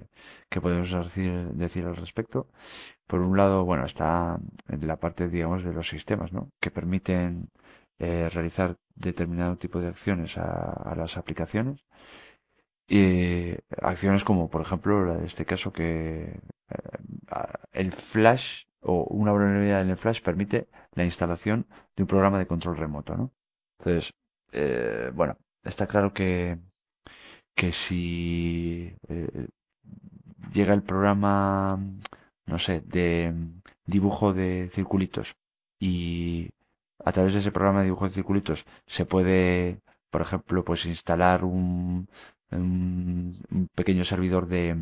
que 0.49 0.61
podemos 0.61 0.91
decir, 0.91 1.31
decir 1.53 1.85
al 1.85 1.95
respecto. 1.95 2.47
Por 3.07 3.21
un 3.21 3.35
lado, 3.35 3.65
bueno, 3.65 3.85
está 3.85 4.39
en 4.67 4.87
la 4.87 4.97
parte, 4.97 5.27
digamos, 5.27 5.63
de 5.63 5.73
los 5.73 5.87
sistemas, 5.87 6.31
¿no? 6.31 6.51
Que 6.59 6.71
permiten 6.71 7.49
eh, 7.97 8.29
realizar 8.31 8.77
determinado 8.99 9.57
tipo 9.57 9.79
de 9.79 9.87
acciones 9.87 10.37
a, 10.37 10.93
las 10.95 11.17
aplicaciones. 11.17 11.85
Y 12.87 13.53
acciones 13.81 14.23
como, 14.23 14.49
por 14.49 14.61
ejemplo, 14.61 15.05
la 15.05 15.17
de 15.17 15.27
este 15.27 15.45
caso 15.45 15.71
que 15.71 16.39
eh, 16.69 17.59
el 17.73 17.91
flash 17.93 18.65
o 18.81 19.03
una 19.05 19.31
vulnerabilidad 19.31 19.81
en 19.81 19.89
el 19.89 19.97
flash 19.97 20.21
permite 20.21 20.67
la 20.93 21.05
instalación 21.05 21.67
de 21.95 22.03
un 22.03 22.07
programa 22.07 22.39
de 22.39 22.47
control 22.47 22.77
remoto, 22.77 23.15
¿no? 23.15 23.31
Entonces, 23.79 24.13
eh, 24.51 25.11
bueno, 25.13 25.37
está 25.63 25.87
claro 25.87 26.13
que, 26.13 26.57
que 27.55 27.71
si 27.71 28.95
eh, 29.07 29.47
llega 30.51 30.73
el 30.73 30.83
programa, 30.83 31.79
no 32.45 32.57
sé, 32.59 32.81
de 32.81 33.33
dibujo 33.85 34.33
de 34.33 34.67
circulitos 34.69 35.35
y 35.79 36.49
a 37.09 37.11
través 37.11 37.33
de 37.33 37.39
ese 37.39 37.51
programa 37.51 37.79
de 37.79 37.85
dibujo 37.85 38.05
de 38.05 38.11
circulitos 38.19 38.65
se 38.85 39.05
puede, 39.05 39.81
por 40.11 40.21
ejemplo, 40.21 40.63
pues 40.63 40.85
instalar 40.85 41.43
un, 41.43 42.07
un, 42.51 43.67
pequeño 43.73 44.03
servidor 44.05 44.45
de, 44.47 44.75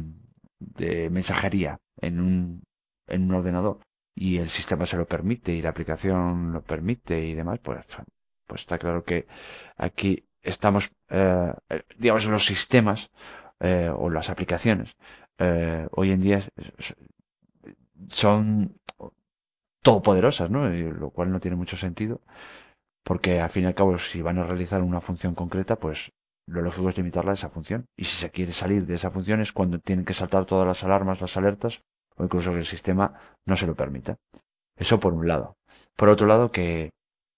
de 0.59 1.09
mensajería 1.09 1.79
en 2.01 2.19
un, 2.19 2.63
en 3.07 3.23
un 3.23 3.33
ordenador 3.33 3.79
y 4.13 4.37
el 4.39 4.49
sistema 4.49 4.85
se 4.85 4.97
lo 4.97 5.05
permite 5.07 5.53
y 5.53 5.61
la 5.61 5.69
aplicación 5.69 6.51
lo 6.51 6.61
permite 6.61 7.25
y 7.25 7.33
demás, 7.33 7.59
pues, 7.63 7.85
pues 8.45 8.61
está 8.61 8.77
claro 8.77 9.03
que 9.03 9.27
aquí 9.77 10.25
estamos, 10.41 10.91
eh, 11.09 11.53
digamos, 11.97 12.25
los 12.25 12.45
sistemas 12.45 13.09
eh, 13.59 13.89
o 13.95 14.09
las 14.09 14.29
aplicaciones 14.29 14.95
eh, 15.39 15.87
hoy 15.91 16.11
en 16.11 16.21
día 16.21 16.41
son 18.09 18.73
todopoderosas, 19.87 20.51
¿no? 20.51 20.67
lo 20.67 21.11
cual 21.11 21.31
no 21.31 21.39
tiene 21.39 21.55
mucho 21.55 21.77
sentido, 21.77 22.19
porque 23.05 23.39
al 23.39 23.49
fin 23.49 23.63
y 23.63 23.67
al 23.67 23.73
cabo, 23.75 23.97
si 23.97 24.21
van 24.21 24.37
a 24.37 24.43
realizar 24.43 24.81
una 24.81 24.99
función 24.99 25.33
concreta, 25.33 25.77
pues 25.77 26.11
lo 26.45 26.61
lógico 26.61 26.89
es 26.89 26.97
limitarla 26.97 27.31
a 27.31 27.35
esa 27.35 27.49
función. 27.49 27.85
Y 27.95 28.03
si 28.03 28.17
se 28.17 28.29
quiere 28.29 28.51
salir 28.51 28.85
de 28.85 28.95
esa 28.95 29.11
función 29.11 29.39
es 29.39 29.53
cuando 29.53 29.79
tienen 29.79 30.03
que 30.03 30.13
saltar 30.13 30.45
todas 30.45 30.67
las 30.67 30.83
alarmas, 30.83 31.21
las 31.21 31.37
alertas, 31.37 31.79
o 32.17 32.25
incluso 32.25 32.51
que 32.51 32.57
el 32.59 32.65
sistema 32.65 33.13
no 33.45 33.55
se 33.55 33.65
lo 33.65 33.75
permita. 33.75 34.17
Eso 34.75 34.99
por 34.99 35.13
un 35.13 35.25
lado. 35.25 35.55
Por 35.95 36.09
otro 36.09 36.27
lado, 36.27 36.51
que 36.51 36.91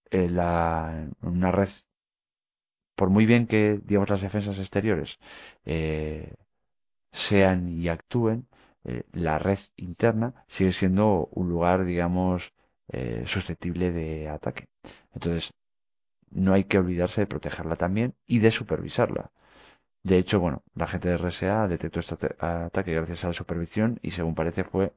eh, 0.10 0.28
la, 0.28 1.08
una 1.22 1.52
red, 1.52 1.70
por 2.96 3.12
muy 3.12 3.28
bien 3.28 3.46
que, 3.46 3.80
digamos, 3.84 4.10
las 4.10 4.22
defensas 4.22 4.58
exteriores 4.58 5.20
eh, 5.66 6.34
sean 7.12 7.70
y 7.70 7.90
actúen, 7.90 8.48
eh, 8.86 9.04
la 9.14 9.40
red 9.40 9.60
interna 9.78 10.34
sigue 10.48 10.74
siendo 10.74 11.28
un 11.32 11.50
lugar, 11.50 11.86
digamos, 11.86 12.54
eh, 12.90 13.24
susceptible 13.26 13.92
de 13.92 14.30
ataque. 14.30 14.66
Entonces, 15.14 15.52
no 16.32 16.54
hay 16.54 16.66
que 16.66 16.78
olvidarse 16.80 17.22
de 17.22 17.28
protegerla 17.28 17.76
también 17.76 18.16
y 18.28 18.40
de 18.40 18.52
supervisarla. 18.52 19.32
De 20.04 20.18
hecho, 20.18 20.40
bueno, 20.40 20.64
la 20.76 20.88
gente 20.88 21.10
de 21.10 21.16
RSA 21.16 21.68
detectó 21.68 22.00
este 22.02 22.16
ataque 22.40 22.94
gracias 22.94 23.24
a 23.24 23.28
la 23.30 23.34
supervisión 23.34 24.00
y 24.02 24.12
según 24.12 24.36
parece 24.36 24.64
fue 24.64 24.94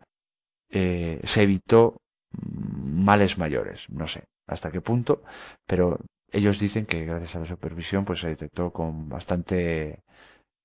eh, 0.71 1.21
se 1.25 1.43
evitó 1.43 2.01
mm, 2.33 3.05
males 3.05 3.39
mayores. 3.39 3.87
No 3.91 4.07
sé 4.07 4.25
hasta 4.47 4.71
qué 4.73 4.81
punto, 4.81 5.23
pero 5.67 5.99
ellos 6.31 6.59
dicen 6.59 6.87
que 6.87 7.05
gracias 7.07 7.37
a 7.37 7.41
la 7.41 7.47
supervisión 7.47 8.05
pues 8.05 8.21
se 8.21 8.29
detectó 8.29 8.73
con 8.73 9.09
bastante 9.09 10.01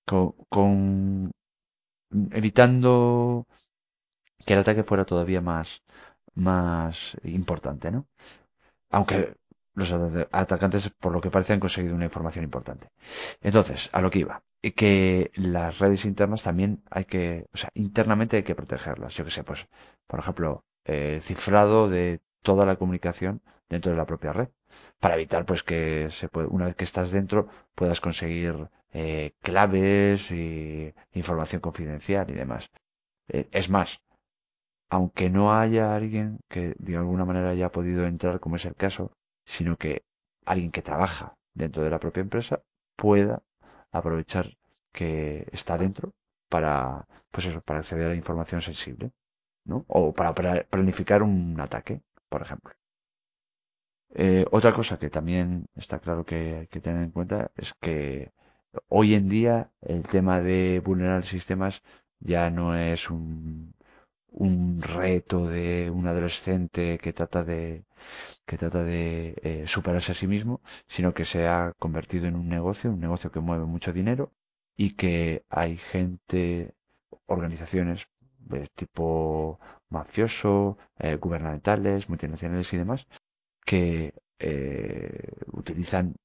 con 0.06 1.32
evitando 2.32 3.48
que 4.46 4.54
el 4.54 4.60
ataque 4.60 4.84
fuera 4.84 5.06
todavía 5.06 5.42
más, 5.42 5.84
más 6.36 7.18
importante, 7.24 7.92
¿no? 7.92 8.08
Aunque 8.92 9.36
los 9.76 9.92
atacantes, 10.32 10.90
por 10.90 11.14
lo 11.14 11.22
que 11.22 11.32
parece, 11.32 11.54
han 11.54 11.60
conseguido 11.60 11.96
una 11.96 12.06
información 12.06 12.46
importante. 12.46 12.90
Entonces, 13.42 13.90
a 13.94 14.02
lo 14.02 14.10
que 14.10 14.20
iba, 14.20 14.44
que 14.76 15.32
las 15.36 15.80
redes 15.80 16.06
internas 16.06 16.44
también 16.44 16.84
hay 16.92 17.06
que, 17.06 17.48
o 17.54 17.58
sea, 17.58 17.72
internamente 17.76 18.38
hay 18.38 18.44
que 18.44 18.56
protegerlas. 18.56 19.16
Yo 19.16 19.26
que 19.26 19.32
sé, 19.32 19.44
pues, 19.44 19.68
por 20.08 20.20
ejemplo, 20.20 20.66
el 20.86 21.22
cifrado 21.22 21.90
de 21.90 22.22
toda 22.44 22.66
la 22.66 22.78
comunicación 22.78 23.42
dentro 23.70 23.92
de 23.92 23.98
la 23.98 24.06
propia 24.06 24.34
red, 24.34 24.50
para 25.00 25.16
evitar, 25.16 25.46
pues, 25.46 25.64
que 25.64 26.10
se 26.12 26.30
puede, 26.30 26.48
una 26.48 26.66
vez 26.66 26.76
que 26.76 26.84
estás 26.86 27.12
dentro, 27.12 27.48
puedas 27.76 28.02
conseguir 28.02 28.70
eh, 28.94 29.34
claves 29.42 30.32
y 30.32 30.94
información 31.14 31.62
confidencial 31.62 32.30
y 32.30 32.34
demás. 32.34 32.70
Eh, 33.30 33.48
es 33.52 33.70
más, 33.70 34.00
aunque 34.90 35.30
no 35.30 35.54
haya 35.54 35.96
alguien 35.96 36.40
que 36.50 36.76
de 36.80 36.96
alguna 36.98 37.26
manera 37.26 37.50
haya 37.50 37.72
podido 37.72 38.06
entrar, 38.06 38.40
como 38.40 38.56
es 38.58 38.66
el 38.66 38.76
caso, 38.76 39.12
sino 39.46 39.78
que 39.78 40.04
alguien 40.46 40.72
que 40.72 40.82
trabaja 40.82 41.36
dentro 41.54 41.84
de 41.84 41.90
la 41.90 42.00
propia 42.00 42.22
empresa 42.22 42.62
pueda 42.96 43.44
aprovechar 43.92 44.48
que 44.92 45.48
está 45.52 45.78
dentro 45.78 46.14
para, 46.50 47.08
pues 47.32 47.48
eso, 47.48 47.62
para 47.62 47.80
acceder 47.80 48.12
a 48.12 48.16
información 48.16 48.62
sensible, 48.62 49.12
¿no? 49.66 49.86
O 49.88 50.14
para 50.14 50.34
planificar 50.70 51.24
un 51.24 51.60
ataque, 51.62 52.02
por 52.30 52.42
ejemplo. 52.42 52.74
Eh, 54.14 54.46
otra 54.52 54.74
cosa 54.74 54.98
que 55.00 55.10
también 55.10 55.68
está 55.76 56.00
claro 56.00 56.26
que 56.26 56.58
hay 56.60 56.68
que 56.68 56.82
tener 56.82 57.04
en 57.04 57.12
cuenta 57.12 57.52
es 57.56 57.74
que 57.80 58.32
hoy 58.90 59.14
en 59.16 59.30
día 59.30 59.72
el 59.82 60.04
tema 60.04 60.40
de 60.42 60.82
vulnerar 60.84 61.26
sistemas 61.26 61.84
ya 62.20 62.50
no 62.50 62.76
es 62.76 63.10
un, 63.10 63.74
reto 64.82 65.48
de 65.48 65.90
un 65.92 66.08
adolescente 66.08 67.00
que 67.00 67.14
trata 67.14 67.44
de 67.44 67.86
que 68.46 68.58
trata 68.58 68.84
de 68.84 69.36
eh, 69.44 69.64
superarse 69.68 70.12
a 70.14 70.16
sí 70.16 70.28
mismo, 70.28 70.62
sino 70.88 71.14
que 71.14 71.26
se 71.26 71.48
ha 71.48 71.74
convertido 71.80 72.28
en 72.28 72.36
un 72.36 72.50
negocio, 72.50 72.92
un 72.92 73.00
negocio 73.00 73.32
que 73.32 73.40
mueve 73.40 73.66
mucho 73.66 73.94
dinero 73.94 74.32
y 74.76 74.96
que 74.96 75.46
hay 75.50 75.78
gente, 75.78 76.76
organizaciones 77.28 78.08
de 78.40 78.68
tipo 78.76 79.60
mafioso, 79.90 80.78
eh, 81.00 81.16
gubernamentales, 81.16 82.10
multinacionales 82.10 82.72
y 82.74 82.78
demás, 82.78 83.08
que 83.68 84.14
eh, 84.40 85.34
utilizan 85.52 86.16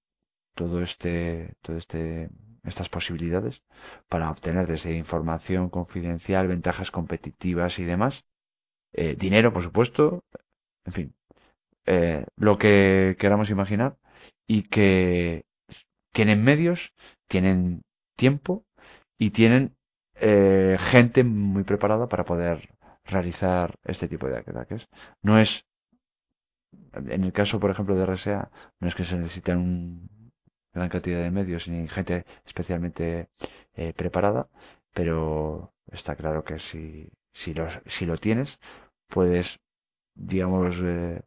todo 0.55 0.81
este, 0.81 1.55
todo 1.61 1.77
este, 1.77 2.31
estas 2.63 2.89
posibilidades 2.89 3.63
para 4.09 4.31
obtener 4.31 4.69
desde 4.69 4.97
información 4.97 5.69
confidencial, 5.69 6.47
ventajas 6.47 6.93
competitivas 6.93 7.81
y 7.81 7.85
demás, 7.85 8.25
eh, 8.93 9.17
dinero, 9.19 9.53
por 9.53 9.63
supuesto, 9.65 10.23
en 10.85 10.93
fin, 10.93 11.15
eh, 11.87 12.25
lo 12.37 12.59
que 12.59 13.17
queramos 13.19 13.51
imaginar 13.51 13.97
y 14.47 14.63
que 14.63 15.45
tienen 16.13 16.45
medios, 16.45 16.93
tienen 17.27 17.83
tiempo 18.17 18.65
y 19.19 19.31
tienen 19.31 19.75
gente 20.79 21.25
muy 21.25 21.65
preparada 21.65 22.07
para 22.09 22.25
poder 22.25 22.69
realizar 23.05 23.75
este 23.83 24.07
tipo 24.07 24.29
de 24.29 24.39
ataques. 24.39 24.87
No 25.23 25.41
es, 25.41 25.65
en 26.95 27.25
el 27.25 27.33
caso, 27.33 27.61
por 27.61 27.71
ejemplo, 27.71 27.95
de 27.97 28.05
RSA, 28.07 28.51
no 28.81 28.89
es 28.89 28.95
que 28.95 29.05
se 29.05 29.17
necesiten 29.17 29.59
un, 29.59 30.33
gran 30.73 30.89
cantidad 30.89 31.23
de 31.23 31.31
medios 31.31 31.69
ni 31.69 31.87
gente 31.89 32.25
especialmente 32.47 33.29
eh, 33.75 33.93
preparada, 33.95 34.49
pero 34.95 35.73
está 35.91 36.17
claro 36.17 36.45
que 36.45 36.59
si, 36.59 37.11
si, 37.33 37.55
lo, 37.55 37.67
si 37.87 38.07
lo 38.07 38.17
tienes, 38.19 38.59
puedes, 39.09 39.59
digamos, 40.15 40.77
eh, 40.83 41.23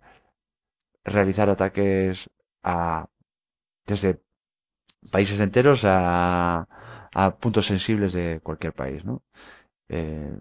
realizar 1.03 1.49
ataques 1.49 2.29
a, 2.63 3.07
desde 3.85 4.21
países 5.11 5.39
enteros 5.39 5.81
a, 5.85 6.67
a 7.13 7.37
puntos 7.37 7.65
sensibles 7.67 8.13
de 8.13 8.39
cualquier 8.43 8.73
país, 8.73 9.05
¿no? 9.05 9.23
Eh, 9.89 10.35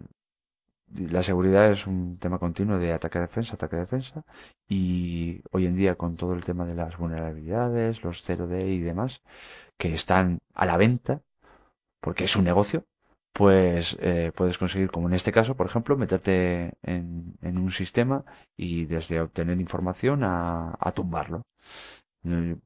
la 0.92 1.22
seguridad 1.22 1.70
es 1.70 1.86
un 1.86 2.18
tema 2.18 2.38
continuo 2.38 2.78
de 2.78 2.92
ataque-defensa, 2.92 3.54
ataque-defensa, 3.54 4.24
y 4.68 5.42
hoy 5.50 5.66
en 5.66 5.76
día 5.76 5.96
con 5.96 6.16
todo 6.16 6.34
el 6.34 6.44
tema 6.44 6.64
de 6.64 6.74
las 6.74 6.96
vulnerabilidades, 6.96 8.02
los 8.04 8.22
0D 8.28 8.68
y 8.68 8.80
demás, 8.80 9.22
que 9.78 9.94
están 9.94 10.40
a 10.54 10.66
la 10.66 10.76
venta, 10.76 11.22
porque 12.00 12.24
es 12.24 12.36
un 12.36 12.44
negocio, 12.44 12.84
pues 13.32 13.96
eh, 14.00 14.32
puedes 14.34 14.58
conseguir, 14.58 14.90
como 14.90 15.08
en 15.08 15.14
este 15.14 15.32
caso, 15.32 15.56
por 15.56 15.66
ejemplo, 15.66 15.96
meterte 15.96 16.74
en, 16.82 17.36
un 17.42 17.70
sistema 17.70 18.22
y 18.56 18.84
desde 18.86 19.20
obtener 19.20 19.60
información 19.60 20.22
a, 20.24 20.92
tumbarlo. 20.94 21.42
Eh, 22.24 22.56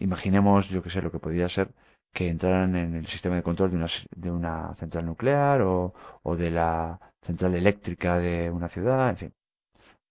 imaginemos, 0.00 0.68
yo 0.68 0.82
que 0.82 0.90
sé, 0.90 1.02
lo 1.02 1.10
que 1.10 1.18
podría 1.18 1.48
ser 1.48 1.74
que 2.12 2.28
entraran 2.28 2.76
en 2.76 2.94
el 2.94 3.06
sistema 3.06 3.36
de 3.36 3.42
control 3.42 3.70
de 3.70 3.76
una, 3.76 3.86
de 4.14 4.30
una 4.30 4.74
central 4.74 5.06
nuclear 5.06 5.62
o, 5.62 5.94
o 6.22 6.36
de 6.36 6.50
la 6.50 7.00
central 7.22 7.54
eléctrica 7.54 8.18
de 8.18 8.50
una 8.50 8.68
ciudad, 8.68 9.08
en 9.10 9.16
fin, 9.16 9.34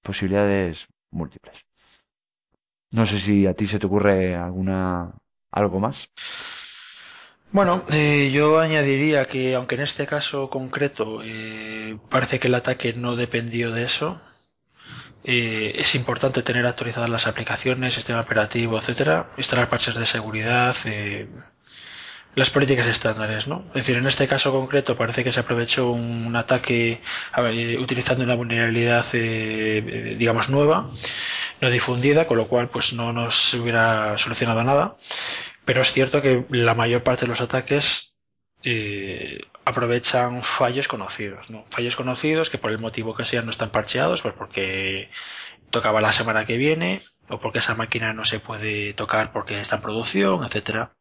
posibilidades 0.01 0.87
múltiples. 1.11 1.57
No 2.91 3.05
sé 3.05 3.19
si 3.19 3.45
a 3.47 3.53
ti 3.53 3.67
se 3.67 3.79
te 3.79 3.85
ocurre 3.85 4.35
alguna 4.35 5.13
algo 5.51 5.79
más. 5.79 6.09
Bueno, 7.51 7.83
eh, 7.91 8.31
yo 8.33 8.59
añadiría 8.59 9.25
que 9.25 9.55
aunque 9.55 9.75
en 9.75 9.81
este 9.81 10.07
caso 10.07 10.49
concreto 10.49 11.21
eh, 11.23 11.97
parece 12.09 12.39
que 12.39 12.47
el 12.47 12.55
ataque 12.55 12.93
no 12.93 13.17
dependió 13.17 13.71
de 13.71 13.83
eso, 13.83 14.21
eh, 15.23 15.73
es 15.75 15.93
importante 15.95 16.43
tener 16.43 16.65
actualizadas 16.65 17.09
las 17.09 17.27
aplicaciones, 17.27 17.93
sistema 17.93 18.21
operativo, 18.21 18.77
etcétera, 18.77 19.31
instalar 19.37 19.69
parches 19.69 19.95
de 19.95 20.05
seguridad, 20.05 20.75
las 22.35 22.49
políticas 22.49 22.87
estándares, 22.87 23.47
¿no? 23.47 23.65
Es 23.69 23.85
decir, 23.85 23.97
en 23.97 24.07
este 24.07 24.27
caso 24.27 24.51
concreto 24.51 24.95
parece 24.97 25.23
que 25.23 25.31
se 25.31 25.41
aprovechó 25.41 25.91
un, 25.91 26.35
ataque 26.35 27.01
ver, 27.35 27.79
utilizando 27.79 28.23
una 28.23 28.35
vulnerabilidad, 28.35 29.05
eh, 29.13 29.77
eh, 29.85 30.15
digamos, 30.17 30.49
nueva, 30.49 30.89
no 31.59 31.69
difundida, 31.69 32.27
con 32.27 32.37
lo 32.37 32.47
cual 32.47 32.69
pues 32.69 32.93
no 32.93 33.11
nos 33.13 33.53
hubiera 33.55 34.17
solucionado 34.17 34.63
nada. 34.63 34.95
Pero 35.65 35.81
es 35.81 35.91
cierto 35.91 36.21
que 36.21 36.45
la 36.49 36.73
mayor 36.73 37.03
parte 37.03 37.21
de 37.25 37.29
los 37.29 37.41
ataques 37.41 38.15
eh, 38.63 39.41
aprovechan 39.65 40.43
fallos 40.43 40.87
conocidos, 40.87 41.49
¿no? 41.49 41.65
Fallos 41.69 41.95
conocidos 41.95 42.49
que 42.49 42.57
por 42.57 42.71
el 42.71 42.79
motivo 42.79 43.15
que 43.15 43.25
sean 43.25 43.45
no 43.45 43.51
están 43.51 43.71
parcheados, 43.71 44.21
pues 44.21 44.33
porque 44.37 45.09
tocaba 45.69 46.01
la 46.01 46.13
semana 46.13 46.45
que 46.45 46.57
viene, 46.57 47.01
o 47.29 47.39
porque 47.39 47.59
esa 47.59 47.75
máquina 47.75 48.13
no 48.13 48.25
se 48.25 48.39
puede 48.39 48.93
tocar 48.93 49.31
porque 49.33 49.59
está 49.59 49.77
en 49.77 49.81
producción, 49.81 50.43
etcétera 50.43 50.93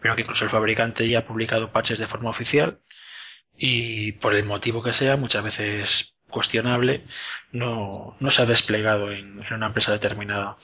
pero 0.00 0.14
que 0.16 0.22
incluso 0.22 0.44
el 0.44 0.50
fabricante 0.50 1.08
ya 1.08 1.20
ha 1.20 1.26
publicado 1.26 1.72
patches 1.72 1.98
de 1.98 2.06
forma 2.06 2.30
oficial 2.30 2.80
y 3.56 4.12
por 4.12 4.34
el 4.34 4.44
motivo 4.44 4.82
que 4.82 4.92
sea, 4.92 5.16
muchas 5.16 5.44
veces 5.44 6.14
cuestionable, 6.28 7.04
no, 7.52 8.16
no 8.18 8.30
se 8.30 8.42
ha 8.42 8.46
desplegado 8.46 9.12
en, 9.12 9.40
una 9.52 9.66
empresa 9.66 9.92
determinada. 9.92 10.56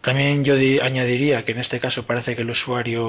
También 0.00 0.44
yo 0.44 0.54
añadiría 0.82 1.46
que 1.46 1.52
en 1.52 1.58
este 1.58 1.80
caso 1.80 2.04
parece 2.04 2.36
que 2.36 2.42
el 2.42 2.50
usuario, 2.50 3.02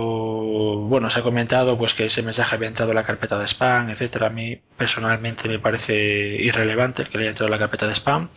bueno, 0.88 1.10
se 1.10 1.20
ha 1.20 1.24
comentado 1.24 1.78
pues 1.78 1.94
que 1.94 2.06
ese 2.06 2.24
mensaje 2.24 2.56
había 2.56 2.70
entrado 2.70 2.92
en 2.92 2.96
la 2.96 3.06
carpeta 3.06 3.38
de 3.38 3.46
spam, 3.48 3.90
etcétera. 3.90 4.28
A 4.28 4.30
mí 4.30 4.62
personalmente 4.78 5.50
me 5.50 5.60
parece 5.60 5.94
irrelevante 6.40 7.04
que 7.04 7.18
le 7.18 7.26
haya 7.26 7.32
entrado 7.32 7.48
en 7.48 7.60
la 7.60 7.60
carpeta 7.60 7.88
de 7.88 7.96
spam. 7.96 8.30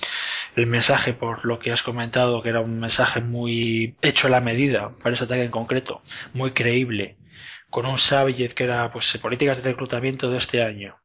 El 0.58 0.66
mensaje, 0.66 1.14
por 1.14 1.44
lo 1.44 1.58
que 1.58 1.70
has 1.72 1.82
comentado, 1.82 2.42
que 2.42 2.48
era 2.48 2.60
un 2.60 2.80
mensaje 2.80 3.20
muy 3.20 3.96
hecho 4.02 4.26
a 4.26 4.30
la 4.30 4.40
medida 4.40 4.90
para 5.02 5.14
ese 5.14 5.24
ataque 5.24 5.44
en 5.44 5.50
concreto, 5.50 6.02
muy 6.32 6.50
creíble, 6.52 7.16
con 7.70 7.86
un 7.86 7.98
subject 7.98 8.54
que 8.54 8.64
era 8.64 8.90
pues 8.92 9.16
políticas 9.18 9.62
de 9.62 9.70
reclutamiento 9.70 10.30
de 10.30 10.38
este 10.38 10.62
año. 10.62 10.96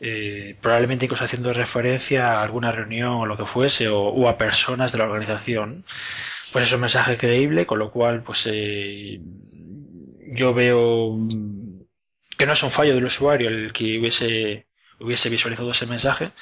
Eh, 0.00 0.56
probablemente 0.62 1.04
incluso 1.04 1.24
haciendo 1.24 1.52
referencia 1.52 2.32
a 2.32 2.42
alguna 2.42 2.72
reunión 2.72 3.12
o 3.12 3.26
lo 3.26 3.36
que 3.36 3.44
fuese 3.44 3.88
o, 3.88 4.00
o 4.04 4.28
a 4.28 4.38
personas 4.38 4.92
de 4.92 4.98
la 4.98 5.04
organización 5.04 5.84
pues 6.52 6.64
es 6.64 6.72
un 6.72 6.80
mensaje 6.80 7.16
creíble, 7.16 7.66
con 7.66 7.78
lo 7.78 7.90
cual, 7.90 8.22
pues 8.22 8.48
eh, 8.50 9.20
yo 10.32 10.54
veo 10.54 11.18
que 12.36 12.46
no 12.46 12.52
es 12.52 12.62
un 12.62 12.70
fallo 12.70 12.94
del 12.94 13.04
usuario 13.04 13.48
el 13.48 13.72
que 13.72 13.98
hubiese, 13.98 14.66
hubiese 14.98 15.28
visualizado 15.28 15.70
ese 15.70 15.86
mensaje, 15.86 16.32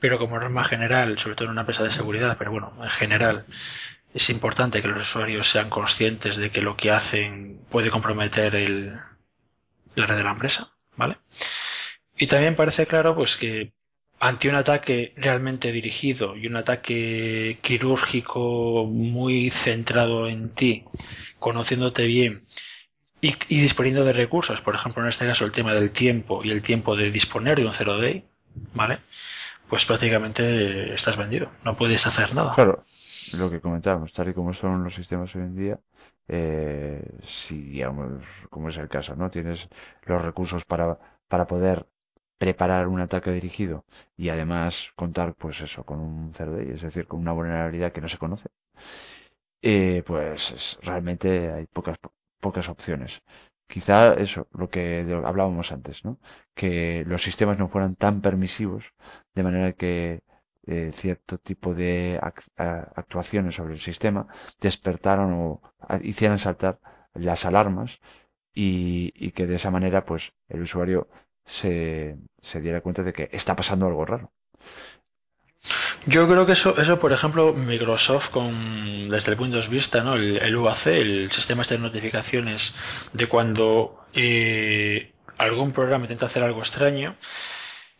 pero 0.00 0.18
como 0.18 0.38
norma 0.38 0.64
general, 0.64 1.18
sobre 1.18 1.36
todo 1.36 1.46
en 1.46 1.52
una 1.52 1.62
empresa 1.62 1.82
de 1.82 1.90
seguridad, 1.90 2.36
pero 2.38 2.50
bueno, 2.50 2.72
en 2.82 2.90
general, 2.90 3.46
es 4.14 4.30
importante 4.30 4.82
que 4.82 4.88
los 4.88 5.02
usuarios 5.02 5.48
sean 5.48 5.70
conscientes 5.70 6.36
de 6.36 6.50
que 6.50 6.62
lo 6.62 6.76
que 6.76 6.90
hacen 6.90 7.60
puede 7.70 7.90
comprometer 7.90 8.54
el, 8.54 8.98
la 9.94 10.06
red 10.06 10.16
de 10.16 10.24
la 10.24 10.32
empresa, 10.32 10.72
¿vale? 10.96 11.18
Y 12.16 12.26
también 12.26 12.56
parece 12.56 12.86
claro, 12.86 13.14
pues 13.14 13.36
que 13.36 13.72
ante 14.20 14.48
un 14.48 14.56
ataque 14.56 15.12
realmente 15.16 15.72
dirigido 15.72 16.36
y 16.36 16.46
un 16.46 16.56
ataque 16.56 17.58
quirúrgico 17.62 18.86
muy 18.86 19.50
centrado 19.50 20.28
en 20.28 20.50
ti, 20.50 20.84
conociéndote 21.38 22.06
bien 22.06 22.44
y, 23.20 23.34
disponiendo 23.48 24.04
de 24.04 24.12
recursos, 24.12 24.60
por 24.60 24.74
ejemplo 24.74 25.02
en 25.02 25.08
este 25.08 25.26
caso 25.26 25.44
el 25.44 25.52
tema 25.52 25.74
del 25.74 25.90
tiempo 25.90 26.42
y 26.44 26.50
el 26.50 26.62
tiempo 26.62 26.96
de 26.96 27.10
disponer 27.10 27.58
de 27.58 27.66
un 27.66 27.74
0 27.74 27.98
day, 27.98 28.24
¿vale? 28.74 29.00
Pues 29.68 29.84
prácticamente 29.84 30.94
estás 30.94 31.16
vendido, 31.16 31.50
no 31.64 31.76
puedes 31.76 32.06
hacer 32.06 32.34
nada. 32.34 32.54
Claro, 32.54 32.82
lo 33.36 33.50
que 33.50 33.60
comentábamos, 33.60 34.12
tal 34.12 34.28
y 34.30 34.34
como 34.34 34.52
son 34.52 34.82
los 34.84 34.94
sistemas 34.94 35.34
hoy 35.34 35.42
en 35.42 35.56
día, 35.56 35.80
eh, 36.26 37.02
si 37.22 37.60
digamos, 37.62 38.22
como 38.50 38.68
es 38.70 38.76
el 38.78 38.88
caso, 38.88 39.14
¿no? 39.14 39.30
Tienes 39.30 39.68
los 40.04 40.22
recursos 40.22 40.64
para, 40.64 40.98
para 41.28 41.46
poder 41.46 41.86
preparar 42.38 42.86
un 42.88 43.00
ataque 43.00 43.32
dirigido 43.32 43.84
y 44.16 44.30
además 44.30 44.88
contar, 44.96 45.34
pues 45.34 45.60
eso, 45.60 45.84
con 45.84 46.00
un 46.00 46.32
day, 46.32 46.70
es 46.70 46.82
decir, 46.82 47.06
con 47.06 47.20
una 47.20 47.32
vulnerabilidad 47.32 47.92
que 47.92 48.00
no 48.00 48.08
se 48.08 48.18
conoce, 48.18 48.48
eh, 49.62 50.02
pues 50.06 50.78
realmente 50.82 51.52
hay 51.52 51.66
pocas, 51.66 51.98
pocas 52.40 52.68
opciones. 52.68 53.22
Quizá 53.72 54.14
eso, 54.14 54.48
lo 54.60 54.68
que 54.72 54.84
hablábamos 55.30 55.72
antes, 55.72 56.04
¿no? 56.04 56.18
Que 56.54 57.04
los 57.06 57.22
sistemas 57.22 57.58
no 57.58 57.68
fueran 57.68 57.96
tan 57.96 58.22
permisivos, 58.22 58.84
de 59.34 59.42
manera 59.42 59.72
que 59.74 60.22
eh, 60.66 60.90
cierto 60.92 61.38
tipo 61.38 61.74
de 61.74 62.18
actuaciones 62.56 63.54
sobre 63.56 63.74
el 63.74 63.80
sistema 63.80 64.26
despertaran 64.60 65.32
o 65.32 65.62
hicieran 66.02 66.38
saltar 66.38 66.80
las 67.14 67.44
alarmas 67.46 68.00
y, 68.54 69.12
y, 69.16 69.32
que 69.32 69.46
de 69.46 69.56
esa 69.56 69.70
manera 69.70 70.04
pues 70.04 70.34
el 70.48 70.62
usuario 70.62 71.08
se, 71.46 72.18
se 72.40 72.60
diera 72.60 72.80
cuenta 72.82 73.02
de 73.02 73.12
que 73.12 73.28
está 73.32 73.56
pasando 73.56 73.86
algo 73.86 74.04
raro. 74.06 74.32
Yo 76.06 76.26
creo 76.26 76.46
que 76.46 76.52
eso, 76.52 76.80
eso 76.80 76.98
por 76.98 77.12
ejemplo, 77.12 77.52
Microsoft 77.52 78.30
con 78.30 79.08
desde 79.08 79.32
el 79.32 79.40
Windows 79.40 79.68
Vista, 79.68 80.02
¿no? 80.02 80.14
El, 80.14 80.56
UAC, 80.56 80.86
el 80.86 81.30
sistema 81.30 81.62
de 81.64 81.78
notificaciones 81.78 82.74
de 83.12 83.26
cuando 83.26 84.06
eh, 84.14 85.12
algún 85.36 85.72
programa 85.72 86.04
intenta 86.04 86.26
hacer 86.26 86.42
algo 86.42 86.60
extraño, 86.60 87.16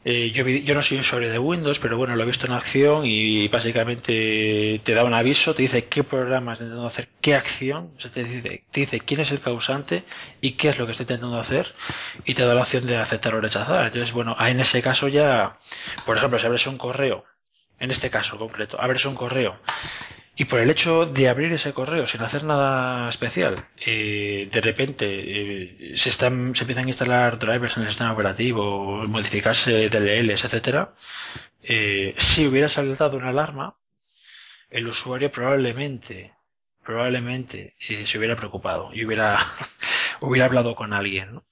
eh, 0.04 0.30
yo, 0.30 0.46
yo, 0.46 0.74
no 0.74 0.82
soy 0.82 1.00
usuario 1.00 1.28
de 1.30 1.38
Windows, 1.38 1.80
pero 1.80 1.98
bueno, 1.98 2.14
lo 2.14 2.22
he 2.22 2.26
visto 2.26 2.46
en 2.46 2.52
acción 2.52 3.02
y 3.04 3.48
básicamente 3.48 4.80
te 4.84 4.94
da 4.94 5.02
un 5.04 5.12
aviso, 5.12 5.54
te 5.54 5.62
dice 5.62 5.86
qué 5.86 6.04
programa 6.04 6.52
está 6.52 6.64
intentando 6.64 6.86
hacer, 6.86 7.08
qué 7.20 7.34
acción, 7.34 7.92
o 8.02 8.08
te, 8.08 8.22
dice, 8.24 8.64
te 8.70 8.80
dice 8.80 9.00
quién 9.00 9.20
es 9.20 9.32
el 9.32 9.40
causante 9.40 10.04
y 10.40 10.52
qué 10.52 10.68
es 10.68 10.78
lo 10.78 10.86
que 10.86 10.92
está 10.92 11.02
intentando 11.02 11.38
hacer 11.38 11.74
y 12.24 12.34
te 12.34 12.44
da 12.44 12.54
la 12.54 12.62
opción 12.62 12.86
de 12.86 12.96
aceptar 12.96 13.34
o 13.34 13.40
rechazar. 13.40 13.86
Entonces, 13.86 14.12
bueno, 14.12 14.36
en 14.40 14.60
ese 14.60 14.80
caso 14.82 15.08
ya, 15.08 15.58
por 16.06 16.16
ejemplo, 16.16 16.38
si 16.38 16.46
abres 16.46 16.66
un 16.68 16.78
correo, 16.78 17.24
en 17.78 17.90
este 17.90 18.10
caso 18.10 18.38
concreto, 18.38 18.80
abres 18.80 19.04
un 19.04 19.14
correo 19.14 19.58
y 20.40 20.44
por 20.44 20.60
el 20.60 20.70
hecho 20.70 21.04
de 21.04 21.28
abrir 21.28 21.52
ese 21.52 21.72
correo 21.72 22.06
sin 22.06 22.22
hacer 22.22 22.44
nada 22.44 23.08
especial, 23.08 23.66
eh, 23.84 24.48
de 24.52 24.60
repente 24.60 25.06
eh, 25.08 25.96
se, 25.96 26.10
están, 26.10 26.54
se 26.54 26.62
empiezan 26.62 26.84
a 26.84 26.88
instalar 26.88 27.40
drivers 27.40 27.76
en 27.76 27.82
el 27.82 27.88
sistema 27.88 28.12
operativo, 28.12 29.02
modificarse 29.08 29.88
DLLs, 29.88 30.44
etcétera. 30.44 30.94
Eh, 31.64 32.14
si 32.18 32.46
hubiera 32.46 32.68
saltado 32.68 33.16
una 33.16 33.30
alarma, 33.30 33.78
el 34.70 34.86
usuario 34.86 35.32
probablemente, 35.32 36.34
probablemente 36.84 37.74
se 37.80 38.16
hubiera 38.16 38.36
preocupado 38.36 38.90
y 38.94 39.04
hubiera, 39.04 39.40
hubiera 40.20 40.46
hablado 40.46 40.76
con 40.76 40.92
alguien. 40.92 41.34
¿no? 41.34 41.46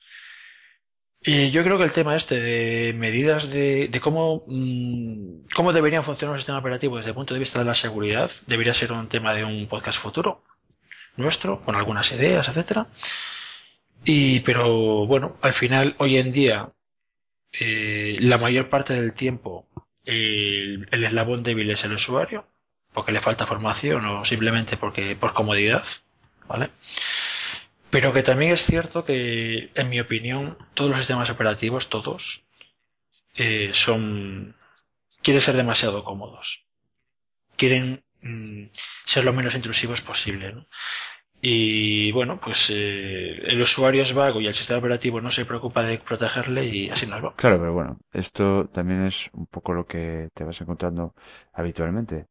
Y 1.28 1.50
yo 1.50 1.64
creo 1.64 1.76
que 1.76 1.82
el 1.82 1.90
tema 1.90 2.14
este 2.14 2.38
de 2.38 2.92
medidas 2.92 3.50
de, 3.50 3.88
de 3.88 4.00
cómo, 4.00 4.44
mm, 4.46 5.48
cómo 5.56 5.72
deberían 5.72 6.04
funcionar 6.04 6.34
un 6.34 6.38
sistema 6.38 6.60
operativo 6.60 6.98
desde 6.98 7.10
el 7.10 7.16
punto 7.16 7.34
de 7.34 7.40
vista 7.40 7.58
de 7.58 7.64
la 7.64 7.74
seguridad 7.74 8.30
debería 8.46 8.72
ser 8.72 8.92
un 8.92 9.08
tema 9.08 9.34
de 9.34 9.44
un 9.44 9.66
podcast 9.66 9.98
futuro 9.98 10.44
nuestro, 11.16 11.60
con 11.62 11.74
algunas 11.74 12.12
ideas, 12.12 12.46
etcétera. 12.46 12.86
Y, 14.04 14.40
pero 14.40 15.06
bueno, 15.06 15.36
al 15.42 15.52
final, 15.52 15.96
hoy 15.98 16.16
en 16.18 16.30
día, 16.30 16.70
eh, 17.52 18.18
la 18.20 18.38
mayor 18.38 18.68
parte 18.68 18.94
del 18.94 19.12
tiempo, 19.12 19.66
el, 20.04 20.86
el 20.92 21.04
eslabón 21.04 21.42
débil 21.42 21.70
es 21.70 21.82
el 21.84 21.94
usuario, 21.94 22.46
porque 22.92 23.10
le 23.10 23.20
falta 23.20 23.46
formación 23.46 24.04
o 24.06 24.24
simplemente 24.24 24.76
porque, 24.76 25.16
por 25.16 25.32
comodidad, 25.32 25.84
¿vale? 26.46 26.70
Pero 27.96 28.12
que 28.12 28.22
también 28.22 28.52
es 28.52 28.66
cierto 28.66 29.06
que, 29.06 29.70
en 29.74 29.88
mi 29.88 29.98
opinión, 30.00 30.58
todos 30.74 30.90
los 30.90 30.98
sistemas 30.98 31.30
operativos, 31.30 31.88
todos, 31.88 32.44
eh, 33.36 33.70
son. 33.72 34.54
quieren 35.22 35.40
ser 35.40 35.56
demasiado 35.56 36.04
cómodos. 36.04 36.66
Quieren 37.56 38.04
mm, 38.20 38.64
ser 39.06 39.24
lo 39.24 39.32
menos 39.32 39.54
intrusivos 39.54 40.02
posible. 40.02 40.52
¿no? 40.52 40.66
Y 41.40 42.12
bueno, 42.12 42.38
pues 42.38 42.68
eh, 42.68 43.38
el 43.46 43.62
usuario 43.62 44.02
es 44.02 44.12
vago 44.12 44.42
y 44.42 44.46
el 44.46 44.52
sistema 44.52 44.80
operativo 44.80 45.22
no 45.22 45.30
se 45.30 45.46
preocupa 45.46 45.82
de 45.82 45.96
protegerle 45.96 46.66
y 46.66 46.90
así 46.90 47.06
nos 47.06 47.24
va. 47.24 47.34
Claro, 47.34 47.58
pero 47.60 47.72
bueno, 47.72 47.98
esto 48.12 48.68
también 48.74 49.06
es 49.06 49.30
un 49.32 49.46
poco 49.46 49.72
lo 49.72 49.86
que 49.86 50.28
te 50.34 50.44
vas 50.44 50.60
encontrando 50.60 51.14
habitualmente. 51.50 52.26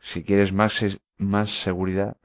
Si 0.00 0.24
quieres 0.24 0.52
más, 0.52 0.84
más 1.16 1.50
seguridad, 1.50 2.16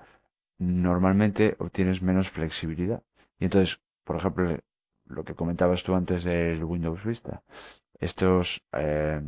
normalmente 0.62 1.56
obtienes 1.60 2.02
menos 2.04 2.30
flexibilidad. 2.30 3.02
Y 3.40 3.46
entonces, 3.46 3.82
por 4.04 4.18
ejemplo, 4.18 4.58
lo 5.06 5.24
que 5.26 5.36
comentabas 5.36 5.84
tú 5.84 5.96
antes 5.96 6.24
del 6.24 6.64
Windows 6.64 7.04
Vista, 7.04 7.42
estos, 8.00 8.62
eh, 8.74 9.22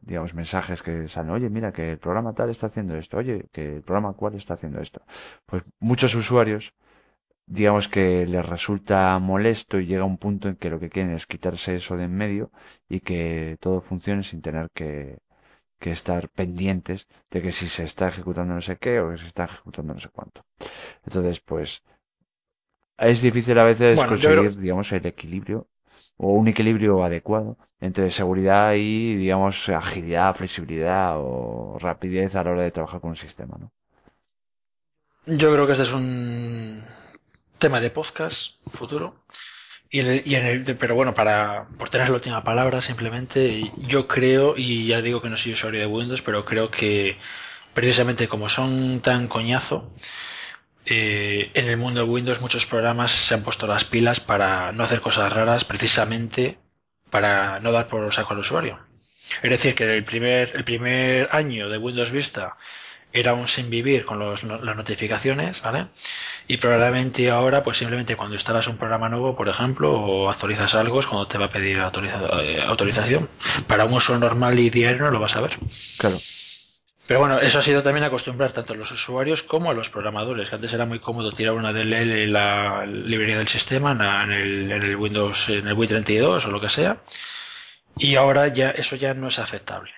digamos, 0.00 0.34
mensajes 0.34 0.82
que 0.82 1.08
salen, 1.08 1.32
oye, 1.32 1.50
mira 1.50 1.72
que 1.72 1.92
el 1.92 1.98
programa 1.98 2.34
tal 2.34 2.48
está 2.50 2.66
haciendo 2.68 2.96
esto, 2.96 3.18
oye, 3.18 3.46
que 3.52 3.76
el 3.76 3.82
programa 3.82 4.14
cual 4.14 4.34
está 4.36 4.54
haciendo 4.54 4.80
esto. 4.80 5.02
Pues 5.46 5.62
muchos 5.80 6.14
usuarios, 6.14 6.72
digamos 7.46 7.88
que 7.88 8.26
les 8.26 8.46
resulta 8.46 9.18
molesto 9.18 9.78
y 9.78 9.86
llega 9.86 10.04
un 10.04 10.18
punto 10.18 10.48
en 10.48 10.56
que 10.56 10.70
lo 10.70 10.80
que 10.80 10.88
quieren 10.90 11.12
es 11.12 11.26
quitarse 11.26 11.76
eso 11.76 11.96
de 11.96 12.04
en 12.04 12.14
medio 12.14 12.50
y 12.88 13.00
que 13.00 13.58
todo 13.60 13.80
funcione 13.82 14.22
sin 14.22 14.40
tener 14.42 14.68
que, 14.74 15.18
que 15.84 15.92
estar 15.92 16.30
pendientes 16.30 17.06
de 17.30 17.42
que 17.42 17.52
si 17.52 17.68
se 17.68 17.84
está 17.84 18.08
ejecutando 18.08 18.54
no 18.54 18.62
sé 18.62 18.78
qué 18.78 19.00
o 19.00 19.10
que 19.10 19.18
se 19.18 19.26
está 19.26 19.44
ejecutando 19.44 19.92
no 19.92 20.00
sé 20.00 20.08
cuánto. 20.08 20.46
Entonces, 21.04 21.40
pues 21.40 21.82
es 22.96 23.20
difícil 23.20 23.58
a 23.58 23.64
veces 23.64 23.94
Bueno, 23.94 24.16
yo 24.16 24.30
creo, 24.30 24.44
conseguir, 24.44 24.62
digamos, 24.62 24.90
el 24.92 25.04
equilibrio 25.04 25.68
o 26.16 26.32
un 26.32 26.48
equilibrio 26.48 27.04
adecuado 27.04 27.58
entre 27.80 28.10
seguridad 28.10 28.72
y, 28.76 29.14
digamos, 29.16 29.68
agilidad, 29.68 30.34
flexibilidad 30.34 31.18
o 31.18 31.76
rapidez 31.78 32.34
a 32.34 32.44
la 32.44 32.52
hora 32.52 32.62
de 32.62 32.70
trabajar 32.70 33.02
con 33.02 33.10
un 33.10 33.16
sistema, 33.16 33.58
¿no? 33.60 33.70
yo 35.26 35.52
creo 35.52 35.66
que 35.66 35.72
este 35.72 35.84
es 35.84 35.92
un 35.92 36.82
tema 37.58 37.82
de 37.82 37.90
podcast 37.90 38.56
futuro. 38.70 39.16
Y 39.90 40.00
en 40.00 40.06
el, 40.08 40.22
y 40.24 40.34
en 40.34 40.46
el- 40.46 40.76
pero 40.76 40.94
bueno, 40.94 41.14
para 41.14 41.68
por 41.78 41.88
tener 41.88 42.08
la 42.08 42.14
última 42.16 42.42
palabra, 42.42 42.80
simplemente 42.80 43.70
yo 43.76 44.08
creo, 44.08 44.54
y 44.56 44.86
ya 44.86 45.02
digo 45.02 45.22
que 45.22 45.28
no 45.28 45.36
soy 45.36 45.52
usuario 45.52 45.80
de 45.80 45.86
Windows, 45.86 46.22
pero 46.22 46.44
creo 46.44 46.70
que 46.70 47.16
precisamente 47.74 48.28
como 48.28 48.48
son 48.48 49.00
tan 49.00 49.28
coñazo, 49.28 49.92
eh, 50.86 51.50
en 51.54 51.68
el 51.68 51.76
mundo 51.76 52.00
de 52.04 52.10
Windows 52.10 52.40
muchos 52.40 52.66
programas 52.66 53.12
se 53.12 53.34
han 53.34 53.42
puesto 53.42 53.66
las 53.66 53.84
pilas 53.84 54.20
para 54.20 54.72
no 54.72 54.84
hacer 54.84 55.00
cosas 55.00 55.32
raras, 55.32 55.64
precisamente 55.64 56.58
para 57.10 57.60
no 57.60 57.72
dar 57.72 57.88
por 57.88 58.12
saco 58.12 58.34
al 58.34 58.40
usuario. 58.40 58.78
Es 59.42 59.50
decir, 59.50 59.74
que 59.74 59.96
el 59.96 60.04
primer, 60.04 60.52
el 60.54 60.64
primer 60.64 61.28
año 61.32 61.68
de 61.70 61.78
Windows 61.78 62.12
Vista 62.12 62.56
era 63.14 63.32
un 63.32 63.46
sin 63.46 63.70
vivir 63.70 64.04
con 64.04 64.18
los- 64.18 64.42
las 64.42 64.76
notificaciones, 64.76 65.62
¿vale? 65.62 65.86
Y 66.48 66.56
probablemente 66.56 67.30
ahora, 67.30 67.62
pues 67.62 67.78
simplemente 67.78 68.16
cuando 68.16 68.34
instalas 68.34 68.66
un 68.66 68.76
programa 68.76 69.08
nuevo, 69.08 69.36
por 69.36 69.48
ejemplo, 69.48 69.92
o 69.92 70.28
actualizas 70.28 70.74
algo, 70.74 70.98
es 70.98 71.06
cuando 71.06 71.28
te 71.28 71.38
va 71.38 71.46
a 71.46 71.50
pedir 71.50 71.78
autoriza- 71.78 72.28
eh, 72.42 72.60
autorización. 72.66 73.30
Para 73.68 73.84
un 73.84 73.92
uso 73.94 74.18
normal 74.18 74.58
y 74.58 74.68
diario 74.68 75.04
no 75.04 75.10
lo 75.12 75.20
vas 75.20 75.36
a 75.36 75.40
ver. 75.42 75.56
Claro, 75.96 76.18
Pero 77.06 77.20
bueno, 77.20 77.38
eso 77.38 77.58
ha 77.58 77.62
sido 77.62 77.82
también 77.82 78.02
acostumbrar 78.04 78.50
tanto 78.52 78.72
a 78.72 78.76
los 78.76 78.90
usuarios 78.90 79.42
como 79.42 79.70
a 79.70 79.74
los 79.74 79.90
programadores, 79.90 80.48
que 80.48 80.54
antes 80.56 80.72
era 80.72 80.86
muy 80.86 80.98
cómodo 81.00 81.32
tirar 81.32 81.52
una 81.54 81.70
DLL 81.72 82.22
en 82.24 82.32
la 82.32 82.84
librería 82.86 83.36
del 83.38 83.46
sistema 83.46 83.92
en 84.24 84.32
el, 84.32 84.72
en 84.72 84.82
el 84.82 84.96
Windows, 84.96 85.50
en 85.50 85.68
el 85.68 85.76
Win32 85.76 86.46
o 86.46 86.50
lo 86.50 86.60
que 86.62 86.70
sea, 86.70 86.96
y 87.98 88.16
ahora 88.16 88.48
ya 88.48 88.70
eso 88.70 88.96
ya 88.96 89.12
no 89.14 89.28
es 89.28 89.38
aceptable. 89.38 89.92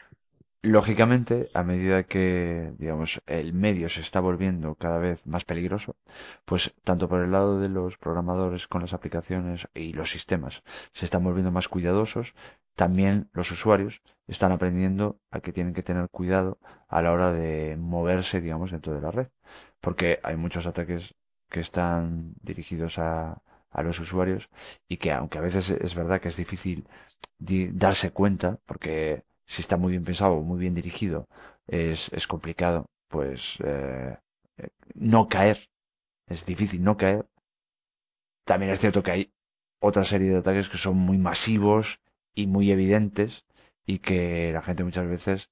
Lógicamente, 0.77 1.51
a 1.55 1.63
medida 1.71 2.05
que, 2.05 2.73
digamos, 2.79 3.21
el 3.27 3.53
medio 3.53 3.89
se 3.89 4.01
está 4.01 4.21
volviendo 4.21 4.75
cada 4.77 4.99
vez 4.99 5.27
más 5.27 5.45
peligroso, 5.45 5.97
pues 6.45 6.75
tanto 6.85 7.09
por 7.09 7.23
el 7.23 7.33
lado 7.33 7.61
de 7.61 7.69
los 7.69 7.97
programadores 7.99 8.67
con 8.67 8.83
las 8.83 8.93
aplicaciones 8.93 9.69
y 9.75 9.93
los 9.93 10.11
sistemas 10.11 10.63
se 10.93 11.05
están 11.07 11.25
volviendo 11.25 11.51
más 11.53 11.69
cuidadosos, 11.69 12.35
también 12.75 13.29
los 13.33 13.51
usuarios 13.51 14.03
están 14.27 14.53
aprendiendo 14.53 15.19
a 15.31 15.41
que 15.41 15.53
tienen 15.53 15.75
que 15.75 15.83
tener 15.83 16.09
cuidado 16.11 16.59
a 16.89 17.03
la 17.03 17.13
hora 17.13 17.33
de 17.33 17.77
moverse, 17.79 18.41
digamos, 18.41 18.71
dentro 18.71 18.95
de 18.95 19.01
la 19.01 19.11
red, 19.11 19.29
porque 19.81 20.21
hay 20.23 20.37
muchos 20.37 20.67
ataques 20.67 21.15
que 21.49 21.61
están 21.61 22.35
dirigidos 22.43 22.99
a, 22.99 23.43
a 23.71 23.83
los 23.83 23.99
usuarios 24.01 24.51
y 24.89 24.97
que 24.99 25.13
aunque 25.13 25.39
a 25.39 25.43
veces 25.43 25.71
es 25.71 25.95
verdad 25.95 26.21
que 26.21 26.29
es 26.29 26.37
difícil 26.37 26.87
di- 27.39 27.69
darse 27.73 28.11
cuenta, 28.13 28.59
porque 28.67 29.25
si 29.47 29.63
está 29.63 29.77
muy 29.77 29.93
bien 29.93 30.05
pensado, 30.05 30.43
muy 30.43 30.59
bien 30.61 30.75
dirigido, 30.75 31.29
es, 31.67 32.11
es 32.13 32.27
complicado, 32.27 32.87
pues 33.09 33.57
eh, 33.65 34.17
eh, 34.59 34.69
no 34.95 35.29
caer, 35.29 35.69
es 36.29 36.47
difícil 36.47 36.83
no 36.85 36.97
caer. 36.97 37.27
También 38.45 38.73
es 38.73 38.81
cierto 38.81 39.03
que 39.03 39.11
hay 39.11 39.33
otra 39.81 40.05
serie 40.05 40.31
de 40.31 40.39
ataques 40.39 40.69
que 40.69 40.79
son 40.79 40.97
muy 40.97 41.19
masivos 41.19 42.01
y 42.35 42.47
muy 42.47 42.71
evidentes 42.71 43.45
y 43.87 43.99
que 43.99 44.53
la 44.53 44.63
gente 44.63 44.85
muchas 44.85 45.09
veces, 45.09 45.51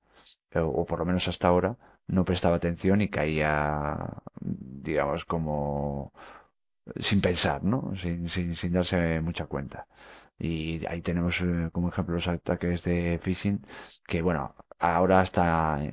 eh, 0.52 0.60
o 0.60 0.84
por 0.86 0.98
lo 1.00 1.04
menos 1.06 1.28
hasta 1.28 1.48
ahora, 1.48 1.76
no 2.08 2.24
prestaba 2.24 2.56
atención 2.56 3.00
y 3.02 3.08
caía, 3.10 3.98
digamos, 4.40 5.24
como 5.24 6.12
sin 6.96 7.20
pensar, 7.20 7.64
¿no? 7.64 7.94
Sin, 8.02 8.28
sin, 8.30 8.56
sin 8.56 8.72
darse 8.72 9.20
mucha 9.22 9.46
cuenta. 9.46 9.86
Y 10.38 10.84
ahí 10.86 11.00
tenemos 11.02 11.40
eh, 11.40 11.70
como 11.72 11.88
ejemplo 11.88 12.14
los 12.14 12.28
ataques 12.28 12.82
de 12.84 13.18
phishing, 13.22 13.64
que 14.06 14.22
bueno, 14.22 14.54
ahora 14.78 15.20
hasta 15.20 15.84
eh, 15.84 15.92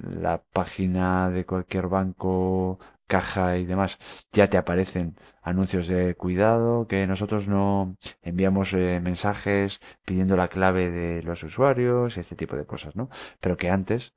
la 0.00 0.42
página 0.42 1.30
de 1.30 1.44
cualquier 1.46 1.88
banco, 1.88 2.78
caja 3.06 3.58
y 3.58 3.66
demás, 3.66 3.98
ya 4.32 4.48
te 4.48 4.56
aparecen 4.58 5.16
anuncios 5.42 5.86
de 5.88 6.14
cuidado, 6.16 6.86
que 6.86 7.06
nosotros 7.06 7.48
no 7.48 7.96
enviamos 8.22 8.72
eh, 8.74 9.00
mensajes 9.02 9.80
pidiendo 10.04 10.36
la 10.36 10.48
clave 10.48 10.90
de 10.90 11.22
los 11.22 11.42
usuarios, 11.42 12.16
este 12.16 12.36
tipo 12.36 12.56
de 12.56 12.66
cosas, 12.66 12.96
¿no? 12.96 13.08
Pero 13.40 13.56
que 13.56 13.70
antes, 13.70 14.14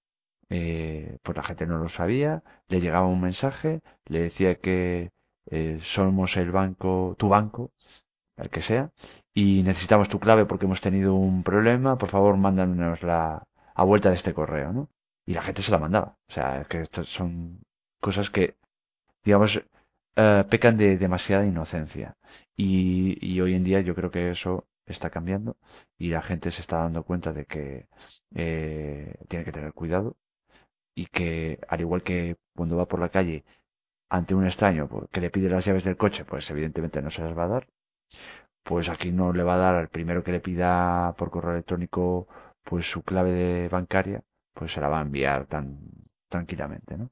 eh, 0.50 1.18
pues 1.24 1.36
la 1.38 1.44
gente 1.44 1.68
no 1.68 1.78
lo 1.78 1.90
sabía, 1.90 2.44
le 2.68 2.80
llegaba 2.82 3.08
un 3.08 3.22
mensaje, 3.22 3.82
le 4.06 4.22
decía 4.22 4.56
que 4.56 5.12
eh, 5.52 5.80
somos 5.82 6.38
el 6.38 6.52
banco, 6.52 7.16
tu 7.18 7.30
banco, 7.30 7.72
el 8.38 8.50
que 8.50 8.62
sea, 8.62 8.92
y 9.34 9.64
necesitamos 9.64 10.10
tu 10.10 10.20
clave 10.20 10.46
porque 10.46 10.66
hemos 10.66 10.82
tenido 10.82 11.16
un 11.16 11.44
problema, 11.44 11.98
por 11.98 12.10
favor, 12.10 12.38
mándanos 12.38 13.04
la 13.04 13.44
a 13.76 13.84
vuelta 13.84 14.10
de 14.10 14.16
este 14.16 14.34
correo, 14.34 14.74
¿no? 14.74 14.90
Y 15.26 15.34
la 15.34 15.42
gente 15.44 15.62
se 15.62 15.72
la 15.72 15.80
mandaba. 15.80 16.18
O 16.30 16.32
sea, 16.34 16.66
que 16.70 16.82
estas 16.82 17.08
son 17.08 17.60
cosas 18.02 18.30
que, 18.30 18.56
digamos, 19.24 19.62
eh, 20.16 20.44
pecan 20.50 20.78
de 20.78 20.98
demasiada 20.98 21.46
inocencia. 21.46 22.18
Y, 22.56 23.18
y 23.26 23.42
hoy 23.42 23.56
en 23.56 23.64
día 23.64 23.82
yo 23.82 23.96
creo 23.96 24.12
que 24.12 24.32
eso 24.32 24.68
está 24.86 25.10
cambiando 25.10 25.58
y 25.98 26.10
la 26.10 26.22
gente 26.22 26.52
se 26.52 26.62
está 26.62 26.78
dando 26.80 27.04
cuenta 27.04 27.34
de 27.34 27.46
que 27.46 27.88
eh, 28.36 29.16
tiene 29.28 29.46
que 29.46 29.52
tener 29.52 29.74
cuidado 29.74 30.18
y 30.96 31.06
que 31.08 31.60
al 31.70 31.82
igual 31.82 32.04
que 32.04 32.38
cuando 32.56 32.78
va 32.78 32.88
por 32.88 33.00
la 33.00 33.10
calle 33.10 33.46
ante 34.10 34.36
un 34.36 34.46
extraño 34.46 34.88
por- 34.90 35.10
que 35.10 35.22
le 35.22 35.32
pide 35.32 35.50
las 35.50 35.66
llaves 35.66 35.86
del 35.86 35.98
coche, 35.98 36.26
pues 36.26 36.50
evidentemente 36.52 37.02
no 37.02 37.10
se 37.12 37.22
las 37.24 37.38
va 37.38 37.46
a 37.46 37.50
dar 37.50 37.68
pues 38.64 38.90
aquí 38.90 39.12
no 39.12 39.34
le 39.34 39.44
va 39.44 39.56
a 39.56 39.58
dar 39.58 39.76
al 39.76 39.90
primero 39.90 40.24
que 40.24 40.32
le 40.32 40.42
pida 40.42 41.16
por 41.18 41.32
correo 41.32 41.54
electrónico 41.54 42.28
pues 42.64 42.90
su 42.90 43.02
clave 43.02 43.32
de 43.32 43.70
bancaria, 43.70 44.22
pues 44.54 44.74
se 44.74 44.82
la 44.82 44.90
va 44.90 45.00
a 45.00 45.04
enviar 45.04 45.46
tan 45.46 45.80
tranquilamente, 46.28 46.98
¿no? 46.98 47.10